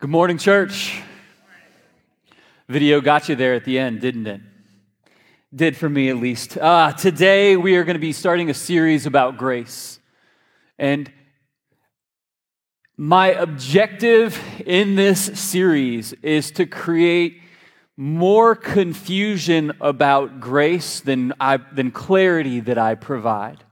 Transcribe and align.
Good 0.00 0.08
morning, 0.08 0.38
church. 0.38 0.98
Video 2.70 3.02
got 3.02 3.28
you 3.28 3.36
there 3.36 3.52
at 3.52 3.66
the 3.66 3.78
end, 3.78 4.00
didn't 4.00 4.26
it? 4.26 4.40
Did 5.54 5.76
for 5.76 5.90
me 5.90 6.08
at 6.08 6.16
least. 6.16 6.56
Uh, 6.56 6.92
today 6.92 7.54
we 7.54 7.76
are 7.76 7.84
going 7.84 7.96
to 7.96 8.00
be 8.00 8.14
starting 8.14 8.48
a 8.48 8.54
series 8.54 9.04
about 9.04 9.36
grace. 9.36 10.00
And 10.78 11.12
my 12.96 13.26
objective 13.26 14.42
in 14.64 14.94
this 14.94 15.20
series 15.38 16.14
is 16.22 16.50
to 16.52 16.64
create 16.64 17.42
more 17.94 18.56
confusion 18.56 19.70
about 19.82 20.40
grace 20.40 21.00
than, 21.00 21.34
I, 21.38 21.58
than 21.58 21.90
clarity 21.90 22.60
that 22.60 22.78
I 22.78 22.94
provide. 22.94 23.62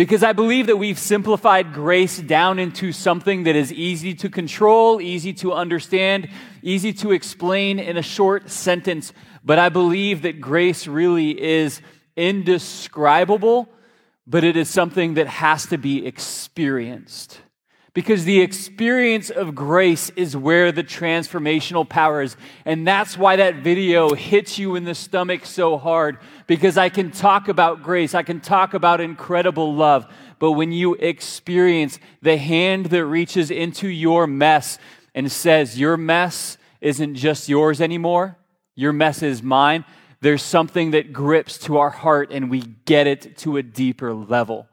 Because 0.00 0.22
I 0.22 0.32
believe 0.32 0.68
that 0.68 0.78
we've 0.78 0.98
simplified 0.98 1.74
grace 1.74 2.16
down 2.16 2.58
into 2.58 2.90
something 2.90 3.42
that 3.42 3.54
is 3.54 3.70
easy 3.70 4.14
to 4.14 4.30
control, 4.30 4.98
easy 4.98 5.34
to 5.34 5.52
understand, 5.52 6.30
easy 6.62 6.94
to 6.94 7.12
explain 7.12 7.78
in 7.78 7.98
a 7.98 8.02
short 8.02 8.48
sentence. 8.48 9.12
But 9.44 9.58
I 9.58 9.68
believe 9.68 10.22
that 10.22 10.40
grace 10.40 10.86
really 10.86 11.38
is 11.38 11.82
indescribable, 12.16 13.68
but 14.26 14.42
it 14.42 14.56
is 14.56 14.70
something 14.70 15.14
that 15.14 15.26
has 15.26 15.66
to 15.66 15.76
be 15.76 16.06
experienced. 16.06 17.42
Because 17.92 18.24
the 18.24 18.40
experience 18.40 19.30
of 19.30 19.54
grace 19.54 20.10
is 20.10 20.36
where 20.36 20.70
the 20.70 20.84
transformational 20.84 21.88
power 21.88 22.22
is. 22.22 22.36
And 22.64 22.86
that's 22.86 23.18
why 23.18 23.36
that 23.36 23.56
video 23.56 24.14
hits 24.14 24.58
you 24.58 24.76
in 24.76 24.84
the 24.84 24.94
stomach 24.94 25.44
so 25.44 25.76
hard. 25.76 26.18
Because 26.46 26.78
I 26.78 26.88
can 26.88 27.10
talk 27.10 27.48
about 27.48 27.82
grace, 27.82 28.14
I 28.14 28.22
can 28.22 28.40
talk 28.40 28.74
about 28.74 29.00
incredible 29.00 29.74
love. 29.74 30.06
But 30.38 30.52
when 30.52 30.70
you 30.70 30.94
experience 30.94 31.98
the 32.22 32.36
hand 32.36 32.86
that 32.86 33.04
reaches 33.04 33.50
into 33.50 33.88
your 33.88 34.26
mess 34.26 34.78
and 35.14 35.30
says, 35.30 35.78
Your 35.78 35.96
mess 35.96 36.58
isn't 36.80 37.16
just 37.16 37.48
yours 37.48 37.80
anymore, 37.80 38.38
your 38.76 38.92
mess 38.92 39.22
is 39.22 39.42
mine, 39.42 39.84
there's 40.20 40.42
something 40.42 40.92
that 40.92 41.12
grips 41.12 41.58
to 41.58 41.78
our 41.78 41.90
heart 41.90 42.30
and 42.30 42.50
we 42.50 42.60
get 42.84 43.06
it 43.06 43.36
to 43.38 43.56
a 43.56 43.62
deeper 43.62 44.14
level. 44.14 44.68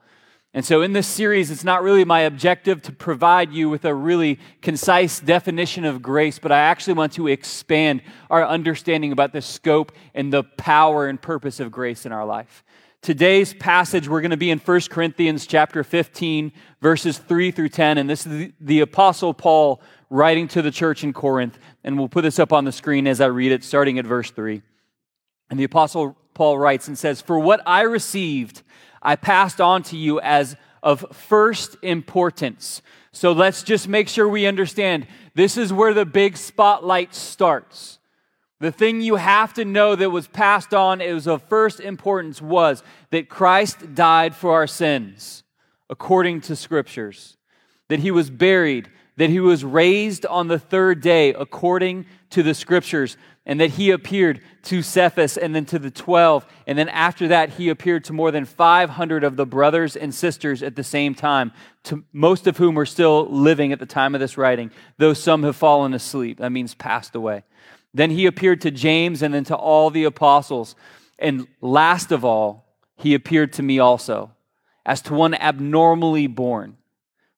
And 0.58 0.66
so, 0.66 0.82
in 0.82 0.92
this 0.92 1.06
series, 1.06 1.52
it's 1.52 1.64
not 1.64 1.84
really 1.84 2.04
my 2.04 2.22
objective 2.22 2.82
to 2.82 2.92
provide 2.92 3.54
you 3.54 3.70
with 3.70 3.86
a 3.86 3.94
really 3.94 4.40
concise 4.64 5.20
definition 5.20 5.86
of 5.86 6.02
grace, 6.02 6.40
but 6.40 6.52
I 6.52 6.58
actually 6.58 6.96
want 6.96 7.14
to 7.14 7.28
expand 7.28 8.02
our 8.32 8.44
understanding 8.44 9.12
about 9.12 9.34
the 9.34 9.42
scope 9.44 9.92
and 10.16 10.34
the 10.34 10.42
power 10.44 11.06
and 11.06 11.22
purpose 11.22 11.60
of 11.60 11.70
grace 11.72 12.08
in 12.08 12.12
our 12.12 12.26
life. 12.26 12.64
Today's 13.04 13.54
passage, 13.54 14.10
we're 14.10 14.22
going 14.22 14.32
to 14.32 14.36
be 14.36 14.50
in 14.50 14.58
1 14.58 14.82
Corinthians 14.90 15.46
chapter 15.46 15.84
15, 15.84 16.52
verses 16.82 17.20
3 17.20 17.52
through 17.52 17.70
10. 17.70 18.00
And 18.00 18.10
this 18.10 18.26
is 18.26 18.32
the, 18.32 18.54
the 18.60 18.80
Apostle 18.80 19.36
Paul 19.36 19.80
writing 20.10 20.48
to 20.48 20.64
the 20.64 20.72
church 20.72 21.04
in 21.04 21.14
Corinth. 21.14 21.60
And 21.84 22.00
we'll 22.00 22.10
put 22.10 22.24
this 22.24 22.40
up 22.40 22.52
on 22.52 22.66
the 22.66 22.72
screen 22.72 23.06
as 23.06 23.22
I 23.22 23.28
read 23.28 23.52
it, 23.52 23.64
starting 23.64 24.00
at 24.00 24.08
verse 24.08 24.32
3. 24.32 24.64
And 25.52 25.60
the 25.60 25.66
Apostle 25.66 26.18
Paul 26.34 26.58
writes 26.58 26.88
and 26.88 26.98
says, 26.98 27.22
For 27.22 27.38
what 27.38 27.62
I 27.68 27.82
received, 27.82 28.64
I 29.02 29.16
passed 29.16 29.62
on 29.62 29.84
to 29.84 29.98
you 29.98 30.20
as 30.20 30.56
of 30.84 31.06
first 31.12 31.76
importance. 31.82 32.82
So 33.12 33.32
let's 33.32 33.64
just 33.64 33.88
make 33.88 34.08
sure 34.08 34.28
we 34.28 34.46
understand 34.46 35.08
this 35.34 35.58
is 35.58 35.74
where 35.74 35.94
the 35.94 36.06
big 36.06 36.38
spotlight 36.38 37.16
starts. 37.16 38.00
The 38.60 38.72
thing 38.72 39.02
you 39.02 39.16
have 39.16 39.54
to 39.54 39.66
know 39.66 39.96
that 39.96 40.10
was 40.10 40.28
passed 40.28 40.74
on, 40.74 41.00
it 41.00 41.14
was 41.14 41.28
of 41.28 41.44
first 41.44 41.80
importance, 41.80 42.42
was 42.42 42.84
that 43.12 43.30
Christ 43.30 43.94
died 43.94 44.36
for 44.36 44.54
our 44.54 44.68
sins, 44.68 45.44
according 45.90 46.42
to 46.42 46.56
scriptures, 46.56 47.38
that 47.88 48.00
he 48.00 48.10
was 48.10 48.30
buried, 48.30 48.90
that 49.18 49.30
he 49.30 49.40
was 49.40 49.64
raised 49.64 50.26
on 50.26 50.48
the 50.48 50.60
third 50.60 51.02
day, 51.02 51.34
according 51.34 52.06
to 52.30 52.44
the 52.44 52.54
scriptures, 52.54 53.18
and 53.46 53.60
that 53.62 53.72
he 53.72 53.92
appeared 53.92 54.42
to 54.62 54.82
Cephas 54.82 55.38
and 55.38 55.56
then 55.56 55.66
to 55.66 55.80
the 55.80 55.90
12. 55.90 56.46
And 56.68 56.78
then 56.78 56.90
after 56.90 57.30
that, 57.30 57.52
he 57.52 57.70
appeared 57.70 58.04
to 58.06 58.14
more 58.14 58.30
than 58.30 58.46
500 58.46 59.24
of 59.24 59.38
the 59.38 59.46
brothers 59.46 59.96
and 59.96 60.14
sisters 60.14 60.62
at 60.62 60.76
the 60.76 60.84
same 60.84 61.16
time, 61.16 61.52
to 61.84 62.04
most 62.12 62.46
of 62.46 62.58
whom 62.58 62.78
are 62.78 62.86
still 62.86 63.26
living 63.30 63.72
at 63.72 63.80
the 63.80 63.86
time 63.86 64.14
of 64.14 64.22
this 64.22 64.38
writing, 64.38 64.72
though 64.98 65.14
some 65.14 65.44
have 65.44 65.56
fallen 65.56 65.94
asleep. 65.94 66.40
That 66.40 66.52
means 66.52 66.76
passed 66.76 67.16
away. 67.16 67.44
Then 67.94 68.12
he 68.12 68.26
appeared 68.26 68.62
to 68.62 68.72
James 68.72 69.22
and 69.22 69.34
then 69.34 69.46
to 69.46 69.56
all 69.56 69.90
the 69.90 70.04
apostles. 70.04 70.76
And 71.18 71.48
last 71.62 72.12
of 72.12 72.24
all, 72.24 72.66
he 72.98 73.14
appeared 73.14 73.54
to 73.54 73.64
me 73.64 73.80
also, 73.80 74.32
as 74.86 75.02
to 75.04 75.14
one 75.14 75.34
abnormally 75.34 76.28
born. 76.28 76.78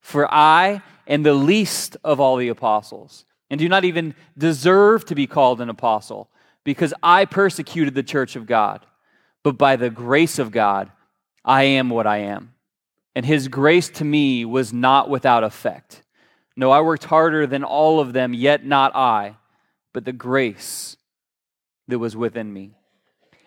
For 0.00 0.32
I 0.32 0.82
am 1.10 1.22
the 1.22 1.34
least 1.34 1.96
of 2.02 2.20
all 2.20 2.36
the 2.36 2.48
apostles 2.48 3.26
and 3.50 3.58
do 3.58 3.68
not 3.68 3.84
even 3.84 4.14
deserve 4.38 5.04
to 5.06 5.14
be 5.14 5.26
called 5.26 5.60
an 5.60 5.68
apostle 5.68 6.30
because 6.64 6.94
I 7.02 7.24
persecuted 7.24 7.94
the 7.94 8.02
church 8.02 8.36
of 8.36 8.46
God. 8.46 8.86
But 9.42 9.58
by 9.58 9.76
the 9.76 9.90
grace 9.90 10.38
of 10.38 10.50
God, 10.52 10.90
I 11.44 11.64
am 11.64 11.90
what 11.90 12.06
I 12.06 12.18
am. 12.18 12.54
And 13.14 13.26
his 13.26 13.48
grace 13.48 13.88
to 13.90 14.04
me 14.04 14.44
was 14.44 14.72
not 14.72 15.10
without 15.10 15.42
effect. 15.42 16.02
No, 16.56 16.70
I 16.70 16.80
worked 16.80 17.04
harder 17.04 17.46
than 17.46 17.64
all 17.64 18.00
of 18.00 18.12
them, 18.12 18.34
yet 18.34 18.64
not 18.64 18.94
I, 18.94 19.36
but 19.92 20.04
the 20.04 20.12
grace 20.12 20.96
that 21.88 21.98
was 21.98 22.16
within 22.16 22.52
me. 22.52 22.76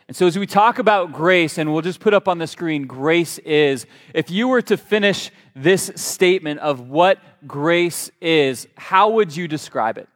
And 0.08 0.18
so, 0.18 0.28
as 0.28 0.38
we 0.38 0.46
talk 0.46 0.80
about 0.80 1.14
grace, 1.14 1.58
and 1.58 1.72
we'll 1.72 1.82
just 1.82 2.00
put 2.00 2.14
up 2.14 2.28
on 2.28 2.38
the 2.38 2.48
screen, 2.48 2.88
grace 2.88 3.38
is, 3.40 3.86
if 4.14 4.30
you 4.30 4.50
were 4.50 4.62
to 4.64 4.76
finish 4.76 5.32
this 5.56 5.92
statement 5.96 6.60
of 6.60 6.90
what 6.90 7.20
grace 7.48 8.12
is, 8.20 8.68
how 8.76 9.12
would 9.12 9.36
you 9.36 9.48
describe 9.48 9.98
it? 9.98 10.10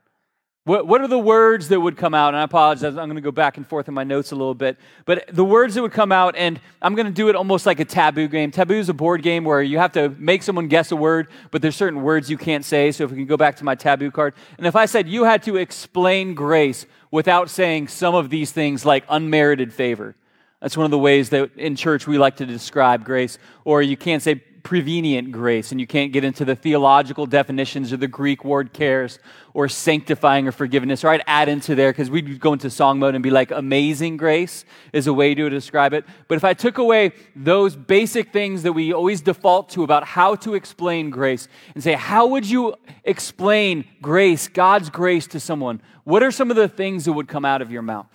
What, 0.67 0.85
what 0.85 1.00
are 1.00 1.07
the 1.07 1.17
words 1.17 1.69
that 1.69 1.79
would 1.79 1.95
come 1.95 2.13
out? 2.13 2.33
And 2.33 2.38
I 2.38 2.44
apologize, 2.44 2.97
I'm 2.97 3.05
going 3.05 3.16
to 3.16 3.22
go 3.22 3.31
back 3.31 3.55
and 3.55 3.66
forth 3.66 3.88
in 3.88 3.94
my 3.94 4.03
notes 4.03 4.33
a 4.33 4.35
little 4.35 4.53
bit. 4.53 4.78
But 5.05 5.23
the 5.33 5.45
words 5.45 5.75
that 5.75 5.81
would 5.81 5.94
come 5.94 6.11
out, 6.11 6.35
and 6.35 6.59
I'm 6.81 6.94
going 6.94 7.05
to 7.05 7.13
do 7.13 7.29
it 7.29 7.38
almost 7.38 7.66
like 7.66 7.79
a 7.79 7.85
taboo 7.85 8.28
game. 8.28 8.51
Taboo 8.51 8.73
is 8.73 8.89
a 8.89 8.94
board 8.94 9.23
game 9.23 9.45
where 9.45 9.61
you 9.61 9.77
have 9.77 9.94
to 9.94 10.09
make 10.17 10.44
someone 10.44 10.67
guess 10.67 10.91
a 10.91 10.97
word, 10.97 11.29
but 11.51 11.61
there's 11.61 11.77
certain 11.77 12.01
words 12.01 12.29
you 12.29 12.38
can't 12.38 12.66
say. 12.66 12.91
So 12.91 13.06
if 13.06 13.11
we 13.11 13.16
can 13.16 13.27
go 13.27 13.38
back 13.38 13.56
to 13.56 13.63
my 13.63 13.75
taboo 13.75 14.11
card. 14.11 14.33
And 14.57 14.67
if 14.67 14.75
I 14.75 14.88
said 14.88 15.07
you 15.07 15.23
had 15.23 15.41
to 15.44 15.56
explain 15.56 16.33
grace 16.33 16.85
without 17.11 17.50
saying 17.50 17.88
some 17.88 18.13
of 18.13 18.29
these 18.29 18.51
things 18.51 18.83
like 18.83 19.06
unmerited 19.07 19.72
favor, 19.72 20.17
that's 20.59 20.75
one 20.75 20.83
of 20.83 20.91
the 20.91 21.00
ways 21.00 21.29
that 21.29 21.56
in 21.56 21.77
church 21.77 22.07
we 22.07 22.17
like 22.17 22.35
to 22.38 22.45
describe 22.45 23.06
grace. 23.06 23.38
Or 23.63 23.81
you 23.81 23.95
can't 23.95 24.22
say 24.22 24.44
prevenient 24.67 25.31
grace, 25.31 25.72
and 25.72 25.79
you 25.79 25.88
can't 25.88 26.11
get 26.11 26.25
into 26.25 26.44
the 26.44 26.53
theological 26.53 27.25
definitions 27.25 27.94
or 27.94 27.95
the 27.95 28.05
Greek 28.05 28.44
word 28.44 28.73
charis 28.73 29.17
or 29.53 29.69
sanctifying 29.69 30.45
or 30.45 30.51
forgiveness, 30.51 31.05
or 31.05 31.07
I'd 31.07 31.23
add 31.25 31.47
into 31.47 31.73
there 31.73 31.94
because 31.94 32.09
we'd 32.09 32.41
go 32.41 32.51
into 32.51 32.69
song 32.69 33.00
mode 33.00 33.16
and 33.16 33.23
be 33.23 33.29
like, 33.29 33.50
amazing 33.50 34.17
grace 34.17 34.66
is 34.91 35.07
a 35.07 35.13
way 35.13 35.33
to 35.33 35.50
describe 35.50 35.94
it. 35.94 36.03
But 36.27 36.35
if 36.35 36.44
I 36.44 36.53
took 36.53 36.79
away 36.79 37.13
those 37.33 37.77
basic 37.77 38.33
things 38.33 38.63
that 38.63 38.73
we 38.73 38.91
always 38.91 39.22
default 39.22 39.69
to 39.69 39.83
about 39.83 40.03
how 40.03 40.35
to 40.35 40.53
explain 40.53 41.11
grace 41.11 41.47
and 41.73 41.81
say, 41.81 41.94
how 41.94 42.27
would 42.27 42.45
you 42.45 42.75
explain 43.06 43.85
grace, 44.01 44.50
God's 44.50 44.89
grace 44.89 45.27
to 45.27 45.39
someone? 45.39 45.81
What 46.03 46.23
are 46.23 46.31
some 46.31 46.51
of 46.51 46.57
the 46.57 46.67
things 46.67 47.06
that 47.06 47.13
would 47.13 47.29
come 47.29 47.45
out 47.45 47.61
of 47.61 47.72
your 47.72 47.83
mouth? 47.83 48.07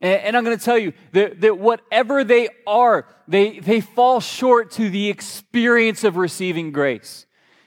And, 0.00 0.36
I'm 0.36 0.44
going 0.44 0.58
to 0.58 0.64
tell 0.64 0.78
you 0.78 0.92
that, 1.12 1.40
that 1.40 1.58
whatever 1.58 2.22
they 2.22 2.48
are, 2.66 3.06
they, 3.26 3.60
they 3.60 3.80
fall 3.80 4.20
short 4.20 4.70
to 4.72 4.90
the 4.90 5.08
experience 5.08 6.04
of 6.04 6.16
receiving 6.16 6.70
grace. 6.70 7.26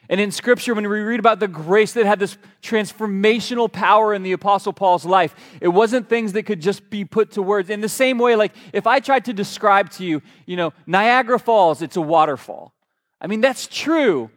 And 0.09 0.19
in 0.19 0.31
Scripture, 0.31 0.73
when 0.73 0.88
we 0.89 1.00
read 1.00 1.19
about 1.19 1.39
the 1.39 1.47
grace 1.47 1.94
that 1.94 2.06
had 2.06 2.19
this 2.19 2.38
transformational 2.63 3.72
power 3.72 4.13
in 4.13 4.23
the 4.23 4.31
Apostle 4.31 4.73
Paul's 4.73 5.06
life, 5.06 5.35
it 5.62 5.68
wasn't 5.68 6.09
things 6.09 6.34
that 6.34 6.44
could 6.44 6.62
just 6.62 6.89
be 6.89 7.06
put 7.06 7.31
to 7.31 7.44
words. 7.44 7.69
In 7.69 7.81
the 7.81 7.89
same 7.89 8.18
way, 8.18 8.35
like 8.35 8.53
if 8.73 8.88
I 8.88 9.00
tried 9.00 9.25
to 9.25 9.34
describe 9.34 9.91
to 9.91 10.06
you, 10.06 10.22
you 10.47 10.56
know, 10.56 10.73
Niagara 10.88 11.39
Falls, 11.39 11.84
it's 11.84 11.95
a 11.95 12.01
waterfall. 12.01 12.73
I 13.22 13.28
mean, 13.28 13.41
that's 13.41 13.68
true. 13.68 14.31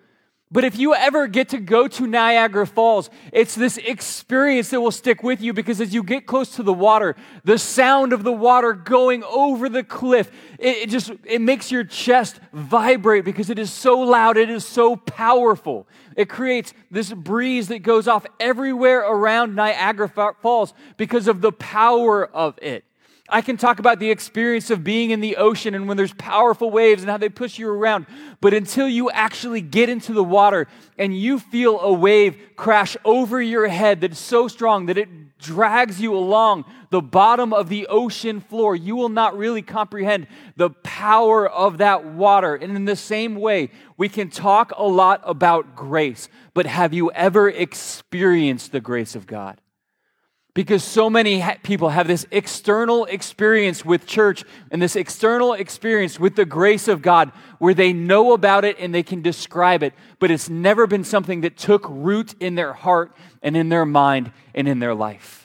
But 0.53 0.65
if 0.65 0.77
you 0.77 0.95
ever 0.95 1.29
get 1.29 1.49
to 1.49 1.59
go 1.59 1.89
to 1.89 2.07
Niagara 2.07 2.67
Falls, 2.67 3.09
it's 3.33 3.55
this 3.55 3.79
experience 3.79 4.69
that 4.69 4.83
will 4.83 4.91
stick 4.91 5.23
with 5.23 5.41
you 5.41 5.55
because 5.55 5.81
as 5.81 5.95
you 5.95 6.03
get 6.03 6.27
close 6.27 6.57
to 6.57 6.63
the 6.63 6.75
water, 6.75 7.17
the 7.43 7.57
sound 7.57 8.13
of 8.13 8.23
the 8.23 8.33
water 8.33 8.75
going 8.75 9.25
over 9.25 9.71
the 9.71 9.83
cliff, 9.83 10.31
it, 10.59 10.77
it, 10.77 10.91
just 10.91 11.11
it 11.25 11.41
makes 11.41 11.73
your 11.73 11.85
chest 11.85 12.39
vibrate 12.53 13.25
because 13.25 13.49
it 13.49 13.59
is 13.59 13.73
so 13.73 13.99
loud, 13.99 14.37
it 14.37 14.51
is 14.51 14.67
so 14.67 14.95
powerful. 14.95 15.87
It 16.19 16.29
creates 16.29 16.75
this 16.91 17.11
breeze 17.11 17.69
that 17.69 17.79
goes 17.79 18.07
off 18.07 18.27
everywhere 18.39 19.01
around 19.01 19.55
Niagara 19.55 20.09
Falls 20.43 20.75
because 20.99 21.29
of 21.29 21.41
the 21.41 21.53
power 21.53 22.27
of 22.27 22.59
it. 22.61 22.85
I 23.33 23.41
can 23.41 23.57
talk 23.57 23.79
about 23.79 23.99
the 23.99 24.11
experience 24.11 24.71
of 24.71 24.85
being 24.85 25.11
in 25.11 25.21
the 25.21 25.37
ocean 25.37 25.75
and 25.75 25.89
when 25.89 25.97
there's 25.97 26.13
powerful 26.13 26.71
waves 26.71 27.03
and 27.03 27.11
how 27.11 27.17
they 27.17 27.31
push 27.31 27.59
you 27.59 27.69
around. 27.69 28.07
But 28.43 28.53
until 28.53 28.87
you 28.87 29.11
actually 29.11 29.63
get 29.63 29.89
into 29.89 30.13
the 30.13 30.23
water 30.23 30.69
and 30.99 31.19
you 31.19 31.39
feel 31.39 31.81
a 31.81 31.93
wave 31.93 32.37
crash 32.57 32.95
over 33.07 33.41
your 33.41 33.69
head 33.69 34.03
that's 34.03 34.19
so 34.19 34.49
strong 34.49 34.87
that 34.87 34.99
it 34.99 35.39
drags 35.39 35.99
you 35.99 36.15
along 36.15 36.67
the 36.91 37.01
bottom 37.01 37.55
of 37.55 37.71
the 37.71 37.87
ocean 37.87 38.41
floor, 38.41 38.77
you 38.77 38.95
will 38.97 39.09
not 39.09 39.37
really 39.37 39.63
comprehend 39.63 40.27
the 40.57 40.69
power 40.69 41.49
of 41.49 41.79
that 41.79 42.05
water. 42.05 42.55
And 42.55 42.77
in 42.77 42.85
the 42.85 42.97
same 42.97 43.37
way, 43.37 43.71
we 43.97 44.11
can 44.11 44.29
talk 44.29 44.73
a 44.77 44.85
lot 44.85 45.23
about 45.25 45.75
grace, 45.75 46.29
but 46.53 46.67
have 46.67 46.93
you 46.93 47.11
ever 47.13 47.49
experienced 47.49 48.73
the 48.73 48.81
grace 48.81 49.15
of 49.17 49.27
God? 49.27 49.59
Because 50.55 50.85
so 50.85 51.09
many 51.09 51.41
ha- 51.41 51.57
people 51.63 51.89
have 51.89 52.07
this 52.07 52.27
external 52.31 53.07
experience 53.07 53.85
with 53.85 54.07
church 54.07 54.45
and 54.71 54.83
this 54.83 54.97
external 54.97 55.55
experience 55.55 56.21
with 56.21 56.37
the 56.37 56.45
grace 56.45 56.89
of 56.89 57.01
God 57.01 57.33
where 57.59 57.73
they 57.73 57.95
know 57.95 58.33
about 58.33 58.65
it 58.65 58.79
and 58.79 58.95
they 58.95 59.03
can 59.03 59.23
describe 59.23 59.83
it, 59.83 59.95
but 60.19 60.31
it's 60.31 60.51
never 60.51 60.87
been 60.87 61.05
something 61.05 61.41
that 61.41 61.57
took 61.57 61.87
root 61.89 62.35
in 62.39 62.55
their 62.55 62.75
heart 62.75 63.13
and 63.43 63.57
in 63.57 63.71
their 63.71 63.87
mind 63.87 64.31
and 64.55 64.69
in 64.69 64.79
their 64.79 64.95
life. 64.95 65.42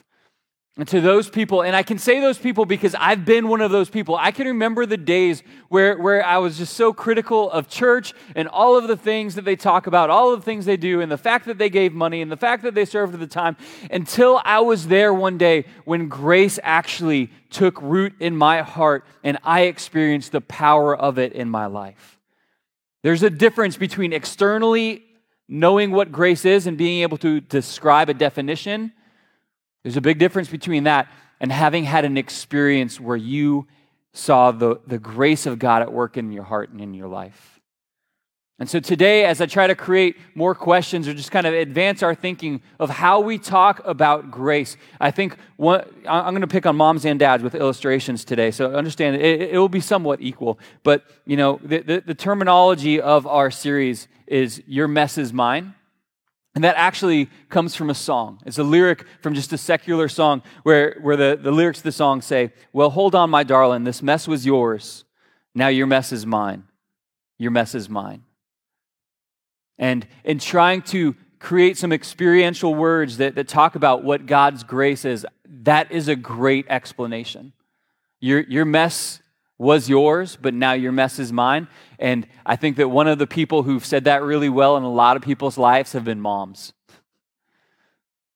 And 0.77 0.87
to 0.89 1.01
those 1.01 1.27
people, 1.27 1.63
and 1.63 1.75
I 1.75 1.81
can 1.81 1.97
say 1.97 2.19
those 2.19 2.37
people 2.37 2.63
because 2.63 2.93
I've 2.99 3.25
been 3.25 3.47
one 3.47 3.61
of 3.61 3.71
those 3.71 3.89
people. 3.89 4.15
I 4.15 4.29
can 4.29 4.45
remember 4.45 4.85
the 4.85 4.95
days 4.95 5.41
where, 5.69 5.97
where 5.97 6.23
I 6.23 6.37
was 6.37 6.59
just 6.59 6.75
so 6.75 6.93
critical 6.93 7.49
of 7.49 7.67
church 7.67 8.13
and 8.35 8.47
all 8.47 8.77
of 8.77 8.87
the 8.87 8.95
things 8.95 9.33
that 9.35 9.43
they 9.43 9.55
talk 9.55 9.87
about, 9.87 10.11
all 10.11 10.31
of 10.33 10.41
the 10.41 10.45
things 10.45 10.65
they 10.65 10.77
do, 10.77 11.01
and 11.01 11.11
the 11.11 11.17
fact 11.17 11.47
that 11.47 11.57
they 11.57 11.71
gave 11.71 11.93
money 11.93 12.21
and 12.21 12.31
the 12.31 12.37
fact 12.37 12.61
that 12.61 12.75
they 12.75 12.85
served 12.85 13.15
at 13.15 13.19
the 13.19 13.25
time, 13.25 13.57
until 13.89 14.39
I 14.45 14.59
was 14.59 14.85
there 14.85 15.11
one 15.11 15.39
day 15.39 15.65
when 15.85 16.09
grace 16.09 16.59
actually 16.61 17.31
took 17.49 17.81
root 17.81 18.13
in 18.19 18.37
my 18.37 18.61
heart 18.61 19.03
and 19.23 19.39
I 19.43 19.61
experienced 19.61 20.31
the 20.31 20.41
power 20.41 20.95
of 20.95 21.17
it 21.17 21.33
in 21.33 21.49
my 21.49 21.65
life. 21.65 22.19
There's 23.01 23.23
a 23.23 23.31
difference 23.31 23.77
between 23.77 24.13
externally 24.13 25.03
knowing 25.47 25.89
what 25.89 26.11
grace 26.11 26.45
is 26.45 26.67
and 26.67 26.77
being 26.77 27.01
able 27.01 27.17
to 27.17 27.39
describe 27.39 28.09
a 28.09 28.13
definition 28.13 28.91
there's 29.87 29.95
a 29.95 30.01
big 30.01 30.19
difference 30.19 30.49
between 30.49 30.83
that 30.83 31.07
and 31.39 31.49
having 31.49 31.85
had 31.85 32.03
an 32.03 32.17
experience 32.17 32.99
where 32.99 33.15
you 33.15 33.67
saw 34.11 34.51
the, 34.51 34.81
the 34.85 34.97
grace 34.99 35.45
of 35.45 35.59
God 35.59 35.81
at 35.81 35.93
work 35.93 36.17
in 36.17 36.33
your 36.33 36.43
heart 36.43 36.71
and 36.71 36.81
in 36.81 36.93
your 36.93 37.07
life. 37.07 37.61
And 38.59 38.69
so 38.69 38.81
today, 38.81 39.23
as 39.23 39.39
I 39.39 39.45
try 39.45 39.65
to 39.65 39.75
create 39.75 40.17
more 40.35 40.53
questions 40.53 41.07
or 41.07 41.13
just 41.13 41.31
kind 41.31 41.47
of 41.47 41.53
advance 41.53 42.03
our 42.03 42.13
thinking 42.13 42.61
of 42.81 42.89
how 42.89 43.21
we 43.21 43.37
talk 43.37 43.81
about 43.85 44.29
grace, 44.29 44.75
I 44.99 45.09
think 45.09 45.37
one, 45.55 45.85
I'm 46.05 46.33
going 46.33 46.41
to 46.41 46.47
pick 46.47 46.65
on 46.65 46.75
moms 46.75 47.05
and 47.05 47.17
dads 47.17 47.41
with 47.41 47.55
illustrations 47.55 48.25
today. 48.25 48.51
So 48.51 48.75
understand 48.75 49.15
it, 49.15 49.53
it 49.53 49.57
will 49.57 49.69
be 49.69 49.79
somewhat 49.79 50.19
equal. 50.19 50.59
But, 50.83 51.05
you 51.25 51.37
know, 51.37 51.61
the, 51.63 51.79
the, 51.79 52.03
the 52.07 52.13
terminology 52.13 52.99
of 52.99 53.25
our 53.25 53.49
series 53.51 54.09
is 54.27 54.61
your 54.67 54.89
mess 54.89 55.17
is 55.17 55.31
mine. 55.31 55.75
And 56.57 56.63
that 56.63 56.75
actually 56.75 57.29
comes 57.49 57.75
from 57.75 57.91
a 57.91 57.93
song. 57.93 58.41
It's 58.43 58.57
a 58.57 58.63
lyric 58.63 59.05
from 59.21 59.35
just 59.35 59.53
a 59.53 59.59
secular 59.59 60.07
song 60.07 60.41
where, 60.63 60.97
where 61.03 61.15
the, 61.15 61.39
the 61.39 61.51
lyrics 61.51 61.77
of 61.77 61.83
the 61.83 61.91
song 61.91 62.19
say, 62.19 62.51
Well, 62.73 62.89
hold 62.89 63.13
on, 63.13 63.29
my 63.29 63.43
darling, 63.43 63.83
this 63.83 64.01
mess 64.01 64.27
was 64.27 64.43
yours. 64.43 65.05
Now 65.53 65.67
your 65.67 65.85
mess 65.85 66.11
is 66.11 66.25
mine. 66.25 66.63
Your 67.37 67.51
mess 67.51 67.75
is 67.75 67.89
mine. 67.89 68.23
And 69.77 70.07
in 70.23 70.39
trying 70.39 70.81
to 70.93 71.15
create 71.37 71.77
some 71.77 71.93
experiential 71.93 72.73
words 72.73 73.17
that, 73.17 73.35
that 73.35 73.47
talk 73.47 73.75
about 73.75 74.03
what 74.03 74.25
God's 74.25 74.63
grace 74.63 75.05
is, 75.05 75.27
that 75.47 75.91
is 75.91 76.07
a 76.07 76.15
great 76.15 76.65
explanation. 76.69 77.53
Your, 78.19 78.39
your 78.39 78.65
mess 78.65 79.21
was 79.57 79.89
yours, 79.89 80.37
but 80.39 80.53
now 80.53 80.73
your 80.73 80.91
mess 80.91 81.19
is 81.19 81.33
mine. 81.33 81.67
And 81.99 82.27
I 82.45 82.55
think 82.55 82.77
that 82.77 82.89
one 82.89 83.07
of 83.07 83.17
the 83.17 83.27
people 83.27 83.63
who've 83.63 83.85
said 83.85 84.03
that 84.03 84.21
really 84.21 84.49
well 84.49 84.77
in 84.77 84.83
a 84.83 84.91
lot 84.91 85.15
of 85.15 85.23
people's 85.23 85.57
lives 85.57 85.93
have 85.93 86.03
been 86.03 86.21
moms. 86.21 86.73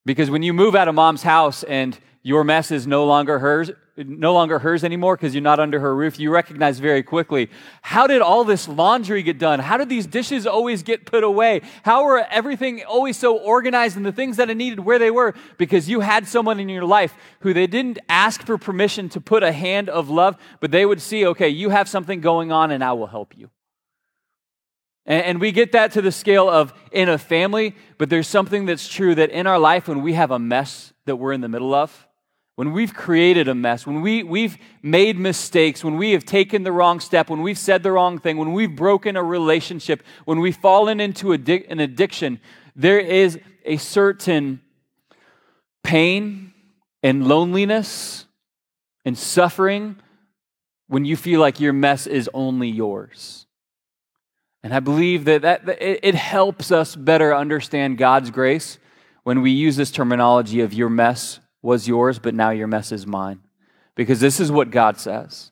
Because 0.06 0.32
when 0.32 0.42
you 0.42 0.54
move 0.54 0.76
out 0.76 0.88
of 0.88 0.96
mom's 0.96 1.24
house 1.24 1.64
and 1.64 1.98
your 2.24 2.44
mess 2.44 2.72
is 2.72 2.88
no 2.88 3.06
longer 3.06 3.40
hers, 3.40 3.70
no 4.04 4.34
longer 4.34 4.60
hers 4.60 4.84
anymore 4.84 5.16
because 5.16 5.34
you're 5.34 5.42
not 5.42 5.60
under 5.60 5.80
her 5.80 5.96
roof, 5.96 6.20
you 6.20 6.32
recognize 6.32 6.80
very 6.80 7.04
quickly 7.04 7.50
how 7.82 8.08
did 8.08 8.22
all 8.22 8.44
this 8.44 8.68
laundry 8.68 9.24
get 9.24 9.38
done? 9.38 9.60
How 9.60 9.78
did 9.78 9.90
these 9.90 10.08
dishes 10.08 10.46
always 10.46 10.84
get 10.84 11.06
put 11.06 11.24
away? 11.24 11.62
How 11.84 12.04
were 12.04 12.26
everything 12.30 12.84
always 12.84 13.18
so 13.18 13.38
organized 13.38 13.98
and 13.98 14.06
the 14.06 14.12
things 14.12 14.38
that 14.38 14.50
I 14.50 14.54
needed 14.54 14.82
where 14.82 15.00
they 15.00 15.12
were? 15.12 15.34
Because 15.58 15.90
you 15.90 16.00
had 16.02 16.28
someone 16.28 16.60
in 16.60 16.70
your 16.70 16.86
life 16.86 17.14
who 17.40 17.54
they 17.54 17.68
didn't 17.68 18.00
ask 18.10 18.44
for 18.44 18.58
permission 18.58 19.10
to 19.10 19.22
put 19.22 19.44
a 19.44 19.52
hand 19.52 19.90
of 19.90 20.10
love, 20.10 20.38
but 20.60 20.72
they 20.72 20.86
would 20.86 21.02
see, 21.02 21.26
okay, 21.28 21.50
you 21.50 21.70
have 21.70 21.90
something 21.90 22.22
going 22.22 22.52
on 22.52 22.72
and 22.72 22.84
I 22.84 22.94
will 22.94 23.08
help 23.08 23.38
you. 23.38 23.50
And, 25.06 25.26
and 25.26 25.42
we 25.42 25.52
get 25.52 25.72
that 25.72 25.92
to 25.94 26.02
the 26.02 26.12
scale 26.12 26.50
of 26.50 26.74
in 26.92 27.10
a 27.10 27.18
family, 27.18 27.76
but 27.98 28.10
there's 28.10 28.28
something 28.28 28.66
that's 28.66 28.88
true 28.88 29.16
that 29.16 29.30
in 29.30 29.48
our 29.48 29.60
life 29.60 29.88
when 29.88 30.02
we 30.02 30.14
have 30.14 30.32
a 30.32 30.40
mess 30.40 30.94
that 31.06 31.16
we're 31.16 31.34
in 31.34 31.42
the 31.42 31.50
middle 31.50 31.74
of, 31.74 32.08
when 32.56 32.74
we've 32.74 32.94
created 32.94 33.48
a 33.48 33.56
mess, 33.56 33.88
when 33.88 34.02
we, 34.02 34.24
we've 34.24 34.58
made 34.84 35.18
mistakes, 35.18 35.84
when 35.84 35.98
we 35.98 36.12
have 36.12 36.26
taken 36.26 36.64
the 36.64 36.72
wrong 36.72 37.00
step, 37.00 37.30
when 37.30 37.42
we've 37.42 37.58
said 37.58 37.82
the 37.82 37.92
wrong 37.92 38.20
thing, 38.20 38.38
when 38.38 38.54
we've 38.54 38.76
broken 38.76 39.16
a 39.16 39.24
relationship, 39.24 40.04
when 40.26 40.40
we've 40.40 40.58
fallen 40.58 41.00
into 41.00 41.32
an 41.32 41.80
addiction, 41.80 42.40
there 42.76 43.00
is 43.00 43.40
a 43.66 43.78
certain 43.78 44.62
pain 45.84 46.54
and 47.02 47.28
loneliness 47.28 48.26
and 49.06 49.18
suffering 49.18 49.98
when 50.88 51.06
you 51.06 51.16
feel 51.16 51.40
like 51.40 51.60
your 51.60 51.74
mess 51.74 52.06
is 52.06 52.30
only 52.34 52.68
yours. 52.68 53.48
And 54.64 54.74
I 54.74 54.80
believe 54.80 55.26
that, 55.26 55.42
that, 55.42 55.66
that 55.66 55.82
it, 55.82 56.00
it 56.04 56.16
helps 56.16 56.72
us 56.72 56.96
better 56.96 57.36
understand 57.36 57.98
God's 57.98 58.30
grace 58.30 58.78
when 59.24 59.42
we 59.42 59.52
use 59.52 59.76
this 59.76 59.90
terminology 59.90 60.60
of 60.62 60.74
your 60.74 60.90
mess 60.90 61.40
was 61.62 61.88
yours, 61.88 62.20
but 62.20 62.34
now 62.34 62.50
your 62.50 62.68
mess 62.68 62.92
is 62.92 63.06
mine. 63.06 63.42
Because 63.96 64.20
this 64.20 64.40
is 64.40 64.52
what 64.52 64.72
God 64.72 64.98
says. 64.98 65.52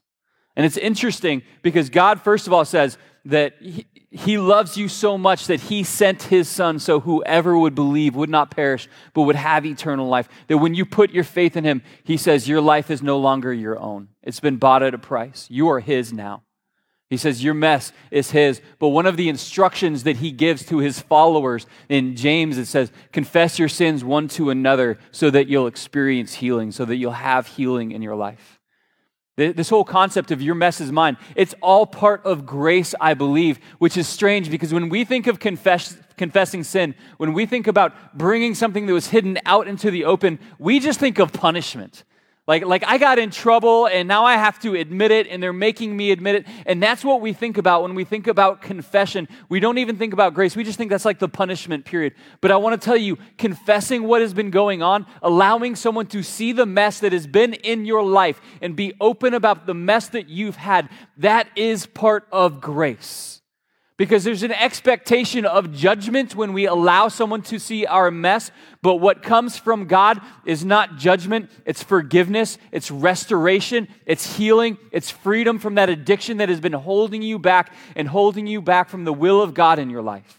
And 0.56 0.66
it's 0.66 0.78
interesting 0.78 1.44
because 1.62 1.90
God, 1.90 2.22
first 2.22 2.48
of 2.48 2.54
all, 2.54 2.66
says 2.66 2.98
that 3.26 3.56
he, 3.62 3.86
he, 4.12 4.38
loves 4.38 4.76
you 4.76 4.88
so 4.88 5.18
much 5.18 5.48
that 5.48 5.60
He 5.60 5.84
sent 5.84 6.24
His 6.24 6.50
Son 6.50 6.80
so 6.80 7.00
whoever 7.00 7.58
would 7.58 7.76
believe 7.76 8.16
would 8.16 8.30
not 8.30 8.52
perish, 8.52 8.90
but 9.14 9.22
would 9.24 9.36
have 9.36 9.66
eternal 9.66 10.08
life. 10.08 10.28
That 10.48 10.58
when 10.58 10.74
you 10.74 10.86
put 10.86 11.12
your 11.12 11.24
faith 11.24 11.56
in 11.56 11.64
Him, 11.64 11.82
He 12.04 12.18
says, 12.18 12.48
Your 12.48 12.62
life 12.62 12.90
is 12.90 13.04
no 13.04 13.18
longer 13.20 13.54
your 13.54 13.80
own. 13.80 14.10
It's 14.24 14.40
been 14.40 14.58
bought 14.58 14.84
at 14.84 14.94
a 14.94 14.98
price. 14.98 15.48
You 15.50 15.70
are 15.70 15.80
His 15.80 16.12
now. 16.12 16.44
He 17.10 17.18
says, 17.18 17.44
Your 17.44 17.56
mess 17.56 17.92
is 18.12 18.32
his. 18.32 18.62
But 18.78 18.90
one 18.90 19.08
of 19.08 19.18
the 19.18 19.30
instructions 19.30 20.04
that 20.04 20.18
he 20.18 20.32
gives 20.32 20.66
to 20.68 20.78
his 20.78 21.00
followers 21.00 21.66
in 21.90 22.16
James, 22.16 22.58
it 22.58 22.68
says, 22.68 22.92
Confess 23.12 23.58
your 23.58 23.70
sins 23.70 24.04
one 24.04 24.28
to 24.30 24.52
another 24.52 25.00
so 25.12 25.32
that 25.32 25.48
you'll 25.48 25.68
experience 25.68 26.36
healing, 26.36 26.72
so 26.72 26.86
that 26.86 26.98
you'll 26.98 27.12
have 27.12 27.48
healing 27.48 27.92
in 27.92 28.02
your 28.02 28.16
life. 28.16 28.60
This 29.40 29.70
whole 29.70 29.86
concept 29.86 30.32
of 30.32 30.42
your 30.42 30.54
mess 30.54 30.82
is 30.82 30.92
mine, 30.92 31.16
it's 31.34 31.56
all 31.62 31.86
part 31.86 32.26
of 32.26 32.46
grace, 32.46 32.94
I 33.00 33.14
believe, 33.14 33.58
which 33.78 33.96
is 33.96 34.06
strange 34.06 34.52
because 34.52 34.74
when 34.74 34.90
we 34.90 35.06
think 35.06 35.28
of 35.28 35.40
confess, 35.40 35.98
confessing 36.18 36.66
sin, 36.66 36.94
when 37.16 37.32
we 37.32 37.46
think 37.46 37.66
about 37.66 38.18
bringing 38.18 38.54
something 38.54 38.86
that 38.86 38.92
was 38.92 39.08
hidden 39.08 39.40
out 39.46 39.70
into 39.70 39.92
the 39.92 40.04
open, 40.04 40.40
we 40.60 40.82
just 40.82 41.00
think 41.00 41.20
of 41.20 41.32
punishment. 41.32 42.04
Like, 42.50 42.66
like 42.66 42.84
I 42.84 42.98
got 42.98 43.20
in 43.20 43.30
trouble 43.30 43.86
and 43.86 44.08
now 44.08 44.26
I 44.26 44.34
have 44.34 44.58
to 44.62 44.74
admit 44.74 45.12
it 45.12 45.28
and 45.28 45.42
they're 45.42 45.54
making 45.54 45.96
me 45.96 46.10
admit 46.10 46.34
it. 46.34 46.48
And 46.66 46.82
that's 46.82 47.06
what 47.06 47.22
we 47.22 47.32
think 47.32 47.60
about 47.60 47.84
when 47.84 47.94
we 47.94 48.04
think 48.04 48.26
about 48.26 48.64
confession. 48.64 49.28
We 49.50 49.60
don't 49.60 49.78
even 49.78 49.98
think 49.98 50.14
about 50.14 50.34
grace. 50.34 50.56
We 50.56 50.64
just 50.64 50.76
think 50.76 50.90
that's 50.90 51.06
like 51.06 51.20
the 51.20 51.30
punishment 51.30 51.86
period. 51.86 52.16
But 52.42 52.50
I 52.50 52.56
want 52.56 52.82
to 52.82 52.84
tell 52.84 52.98
you, 52.98 53.20
confessing 53.38 54.02
what 54.02 54.22
has 54.22 54.34
been 54.34 54.50
going 54.50 54.82
on, 54.82 55.06
allowing 55.22 55.76
someone 55.76 56.08
to 56.08 56.24
see 56.24 56.52
the 56.52 56.66
mess 56.66 57.02
that 57.02 57.14
has 57.14 57.28
been 57.28 57.54
in 57.54 57.86
your 57.86 58.02
life 58.02 58.42
and 58.64 58.76
be 58.76 58.94
open 59.00 59.36
about 59.36 59.68
the 59.68 59.76
mess 59.76 60.08
that 60.08 60.28
you've 60.28 60.56
had, 60.56 60.90
that 61.18 61.50
is 61.56 61.86
part 61.86 62.28
of 62.32 62.62
grace 62.62 63.40
because 64.00 64.24
there's 64.24 64.44
an 64.44 64.54
expectation 64.54 65.44
of 65.46 65.74
judgment 65.74 66.34
when 66.34 66.54
we 66.54 66.66
allow 66.66 67.10
someone 67.10 67.42
to 67.42 67.60
see 67.60 67.86
our 67.86 68.10
mess. 68.10 68.50
But 68.82 68.96
what 68.96 69.22
comes 69.22 69.58
from 69.58 69.88
God 69.88 70.22
is 70.46 70.64
not 70.64 70.96
judgment, 70.96 71.52
it's 71.66 71.84
forgiveness, 71.84 72.58
it's 72.72 72.90
restoration, 72.90 73.90
it's 74.06 74.38
healing, 74.38 74.78
it's 74.94 75.12
freedom 75.12 75.60
from 75.60 75.76
that 75.76 75.90
addiction 75.90 76.38
that 76.38 76.48
has 76.48 76.62
been 76.62 76.72
holding 76.72 77.22
you 77.22 77.40
back 77.40 77.74
and 77.98 78.08
holding 78.08 78.48
you 78.48 78.62
back 78.62 78.88
from 78.88 79.04
the 79.04 79.12
will 79.12 79.42
of 79.42 79.54
God 79.54 79.80
in 79.80 79.90
your 79.90 80.02
life. 80.02 80.39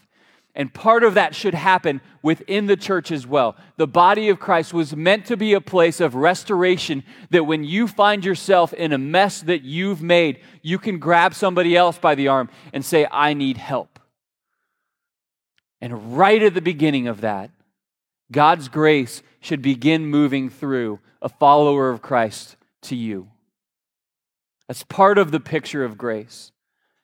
And 0.53 0.73
part 0.73 1.03
of 1.03 1.13
that 1.13 1.33
should 1.33 1.53
happen 1.53 2.01
within 2.21 2.65
the 2.65 2.75
church 2.75 3.09
as 3.11 3.25
well. 3.25 3.55
The 3.77 3.87
body 3.87 4.27
of 4.27 4.39
Christ 4.39 4.73
was 4.73 4.95
meant 4.95 5.25
to 5.27 5.37
be 5.37 5.53
a 5.53 5.61
place 5.61 6.01
of 6.01 6.13
restoration 6.13 7.03
that 7.29 7.45
when 7.45 7.63
you 7.63 7.87
find 7.87 8.25
yourself 8.25 8.73
in 8.73 8.91
a 8.91 8.97
mess 8.97 9.41
that 9.41 9.61
you've 9.61 10.01
made, 10.01 10.41
you 10.61 10.77
can 10.77 10.99
grab 10.99 11.33
somebody 11.33 11.75
else 11.75 11.97
by 11.97 12.15
the 12.15 12.27
arm 12.27 12.49
and 12.73 12.83
say, 12.83 13.07
I 13.09 13.33
need 13.33 13.57
help. 13.57 13.99
And 15.79 16.17
right 16.17 16.43
at 16.43 16.53
the 16.53 16.61
beginning 16.61 17.07
of 17.07 17.21
that, 17.21 17.49
God's 18.31 18.67
grace 18.67 19.23
should 19.39 19.61
begin 19.61 20.05
moving 20.05 20.49
through 20.49 20.99
a 21.21 21.29
follower 21.29 21.89
of 21.89 22.01
Christ 22.01 22.57
to 22.83 22.95
you. 22.95 23.29
That's 24.67 24.83
part 24.83 25.17
of 25.17 25.31
the 25.31 25.39
picture 25.39 25.83
of 25.83 25.97
grace. 25.97 26.51